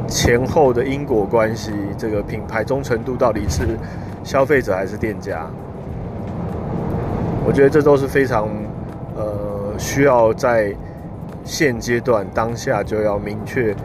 [0.08, 3.78] 前后的因果关系，这个品牌忠诚度到底是
[4.24, 5.45] 消费者还是店家？
[7.52, 8.48] 我觉得这都是非常，
[9.14, 10.73] 呃，需要在
[11.44, 13.76] 现阶段当下就要明确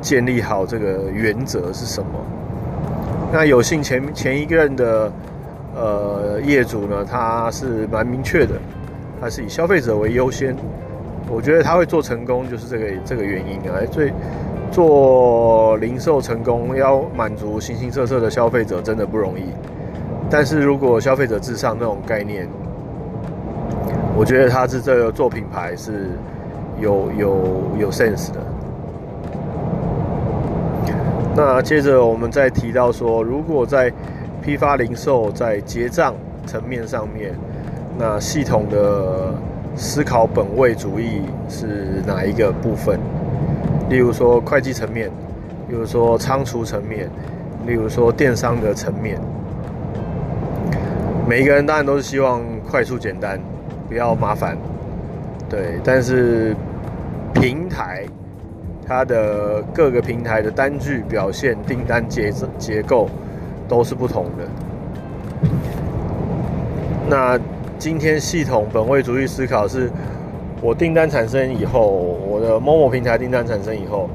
[0.00, 2.08] 建立好这个原则是什么。
[3.32, 5.12] 那有幸前前一任的。
[5.78, 8.54] 呃，业主呢，他是蛮明确的，
[9.20, 10.56] 他是以消费者为优先。
[11.28, 13.76] 我觉得他会做成功，就是这个这个原因啊。
[13.92, 14.10] 最
[14.70, 19.44] 做零售成功，要满足形形色色的消费者，真的不容易。
[20.30, 22.48] 但是如果消费者至上那种概念，
[24.18, 26.08] 我觉得他是这个做品牌是
[26.80, 27.46] 有有
[27.78, 28.40] 有 sense 的。
[31.36, 33.92] 那接着我们再提到说，如果在
[34.40, 36.14] 批发零售在结账
[36.46, 37.34] 层面上面，
[37.98, 39.34] 那系统的
[39.76, 42.98] 思考本位主义是哪一个部分？
[43.90, 45.08] 例如说会计层面，
[45.68, 47.10] 例如说仓储层面，
[47.66, 49.20] 例如说电商的层面。
[51.28, 53.38] 每一个人当然都是希望快速简单，
[53.88, 54.56] 不要麻烦，
[55.48, 55.80] 对。
[55.84, 56.54] 但是
[57.34, 58.04] 平台
[58.86, 63.08] 它的各个平台的单据表现、订单结结构。
[63.68, 64.46] 都是不同的。
[67.08, 67.36] 那
[67.80, 69.90] 今天系统本位主义思考是，
[70.62, 74.08] 我订单产生以后，我的某某平台订单产生以后，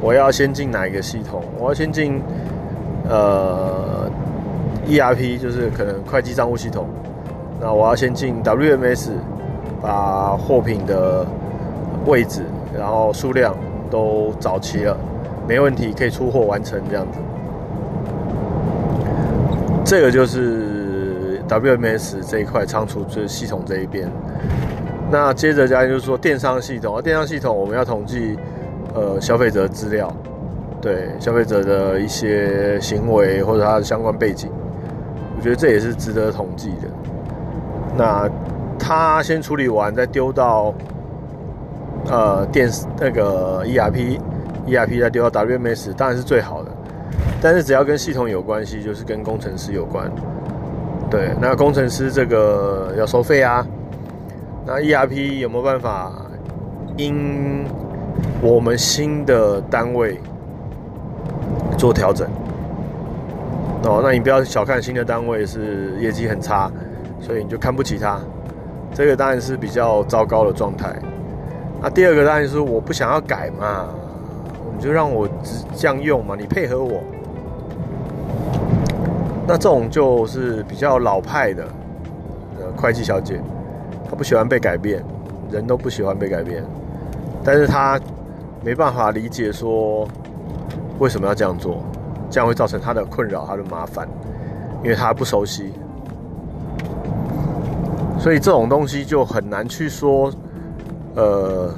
[0.00, 1.44] 我要先进哪一个系统？
[1.58, 2.18] 我要先进
[3.06, 4.10] 呃
[4.86, 6.88] ERP，就是可能会计账务系统。
[7.60, 9.10] 那我要先进 WMS，
[9.82, 11.26] 把货品的
[12.06, 12.42] 位置，
[12.76, 13.54] 然后数量
[13.90, 14.96] 都找齐了，
[15.46, 17.18] 没问题，可以出货完成这样子。
[19.84, 24.08] 这个就是 WMS 这一块仓储这系统这一边。
[25.10, 28.38] 那接着加就是说电商系统，电商系统我们要统计
[28.94, 30.14] 呃消费者资料，
[30.80, 34.50] 对消费者的一些行为或者他的相关背景，
[35.36, 36.88] 我觉得这也是值得统计的。
[37.98, 38.30] 那
[38.78, 40.72] 他先处理完，再丢到
[42.08, 42.70] 呃电
[43.00, 46.70] 那个 ERP，ERP 再丢到 WMS，当然是最好的。
[47.42, 50.08] 但是只要跟系统有关系，就是跟工程师有关。
[51.10, 53.66] 对，那工程师这个要收费啊。
[54.64, 56.12] 那 ERP 有没有办法
[56.96, 57.64] 因
[58.40, 60.20] 我们新的单位
[61.76, 62.28] 做调整？
[63.84, 66.70] 哦，那你不要小看新的单位是业绩很差，
[67.20, 68.18] 所以你就看不起他。
[68.94, 70.94] 这个当然是比较糟糕的状态。
[71.80, 73.86] 那第二个当然是我不想要改嘛，
[74.76, 77.00] 你就让我只这样用嘛，你配合我。
[79.46, 81.64] 那这种就是比较老派的
[82.58, 83.40] 呃会计小姐，
[84.08, 85.02] 她不喜欢被改变，
[85.50, 86.62] 人都不喜欢被改变，
[87.44, 87.98] 但是她
[88.62, 90.06] 没办法理解说
[90.98, 91.82] 为什么要这样做，
[92.28, 94.08] 这样会造成她的困扰、她的麻烦，
[94.82, 95.72] 因为她不熟悉，
[98.18, 100.30] 所以这种东西就很难去说，
[101.14, 101.72] 呃，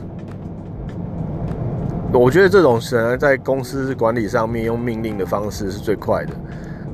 [2.13, 6.33] 我觉得这种可能在公司管理上面用命令的方式是最快的。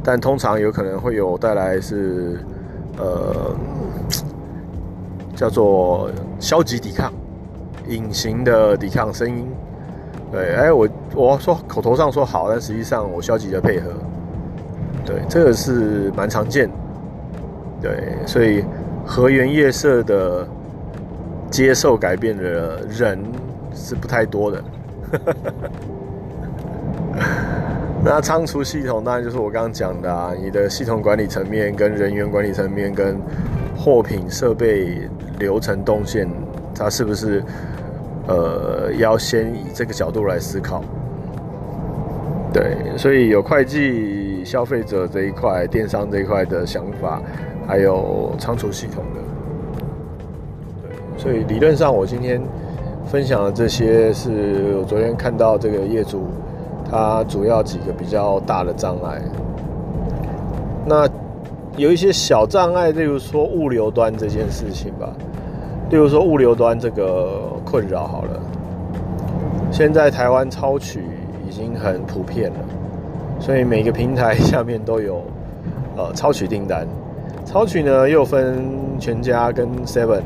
[0.03, 2.39] 但通常有可能会有带来是，
[2.99, 3.57] 呃，
[5.35, 7.13] 叫做消极抵抗、
[7.89, 9.49] 隐形的抵抗声音。
[10.31, 13.91] 对，哎，我我说口头上说好，但实际上我消极的配合。
[15.05, 16.71] 对，这个是蛮常见。
[17.81, 18.65] 对，所以
[19.07, 20.47] 和原夜色的
[21.51, 23.19] 接受改变的人
[23.73, 24.65] 是不太多的。
[28.05, 33.17] 那仓储系统当然就是我刚刚讲的啊，你的系统管理层面、跟人员管理层面、跟
[33.77, 35.09] 货品设备
[35.39, 36.29] 流程动线，
[36.75, 37.43] 它是不是
[38.29, 40.83] 呃要先以这个角度来思考？
[42.53, 47.21] 对，所以有会计、消费者这一块、电商这一块的想法，
[47.67, 49.21] 还有仓储系统的。
[50.83, 52.41] 对，所以理论上我今天
[53.07, 56.23] 分享的这些，是我昨天看到这个业主。
[56.89, 59.21] 他主要几个比较大的障碍，
[60.87, 61.05] 那
[61.77, 65.13] 有一些小障碍，例如说物流端这件事情吧，
[65.91, 68.41] 例如说物流端这个困扰好了。
[69.73, 71.03] 现在台湾超取
[71.45, 72.59] 已经很普遍了，
[73.41, 75.21] 所以每个平台下面都有
[75.97, 76.87] 呃超取订单。
[77.47, 78.67] 超取呢又分
[78.99, 80.21] 全家跟 Seven，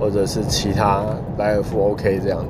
[0.00, 1.04] 或者是其他
[1.36, 2.48] 来福 OK 这样子。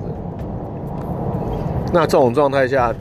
[1.93, 2.95] 那这种状态下，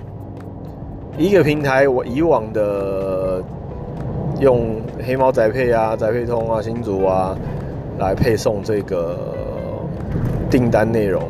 [1.16, 3.42] 一个平台我以往的
[4.40, 7.38] 用黑猫宅配啊、宅配通啊、新竹啊
[8.00, 9.16] 来配送这个
[10.50, 11.22] 订单内容，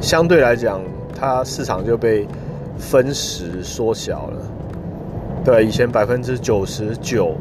[0.00, 0.80] 相对来讲，
[1.18, 2.26] 它市场就被
[2.76, 4.42] 分时缩小了。
[5.44, 7.34] 对，以前百分之九十九。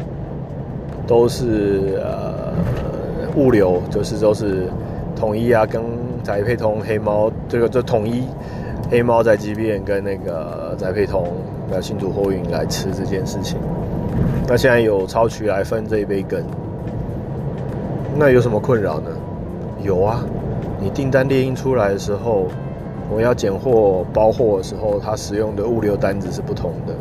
[1.11, 2.53] 都是呃
[3.35, 4.69] 物流，就是都是
[5.13, 5.83] 统一啊，跟
[6.23, 8.23] 宅配通、黑猫这个就统一
[8.89, 11.27] 黑猫在即便跟那个宅配通、
[11.69, 13.57] 那新竹货运来吃这件事情。
[14.47, 16.41] 那现在有超渠来分这一杯羹，
[18.17, 19.09] 那有什么困扰呢？
[19.83, 20.23] 有啊，
[20.79, 22.47] 你订单列印出来的时候，
[23.13, 26.93] 我要拣货包货的时候，它使用的物流单子是不同的。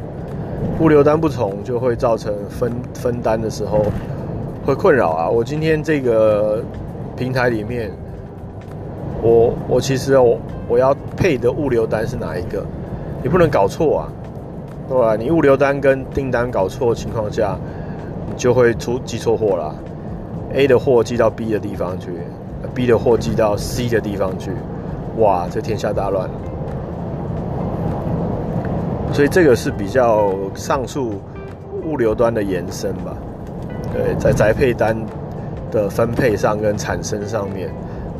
[0.78, 3.84] 物流单不同，就会造成分分单的时候
[4.64, 5.28] 会困扰啊。
[5.28, 6.62] 我今天这个
[7.16, 7.90] 平台里面，
[9.22, 10.38] 我我其实我
[10.68, 12.64] 我要配的物流单是哪一个？
[13.22, 14.08] 你不能搞错啊，
[14.88, 15.16] 对吧？
[15.16, 17.58] 你物流单跟订单搞错情况下，
[18.26, 19.74] 你就会出寄错货啦。
[20.54, 22.10] A 的货寄到 B 的地方去
[22.74, 24.50] ，B 的货寄到 C 的地方去，
[25.18, 26.28] 哇，这天下大乱。
[29.12, 31.20] 所以这个是比较上述
[31.84, 33.14] 物流端的延伸吧，
[33.92, 34.96] 对，在宅配单
[35.70, 37.70] 的分配上跟产生上面，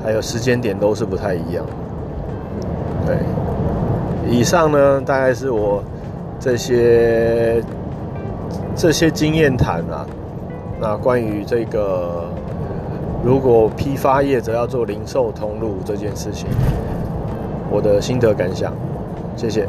[0.03, 1.65] 还有时间点都是不太一样。
[3.07, 3.17] 对，
[4.31, 5.83] 以上呢大概是我
[6.39, 7.63] 这些
[8.75, 10.07] 这些经验谈啊，
[10.81, 12.29] 那关于这个
[13.25, 16.49] 如果批发业者要做零售通路这件事情，
[17.71, 18.73] 我的心得感想，
[19.37, 19.67] 谢谢。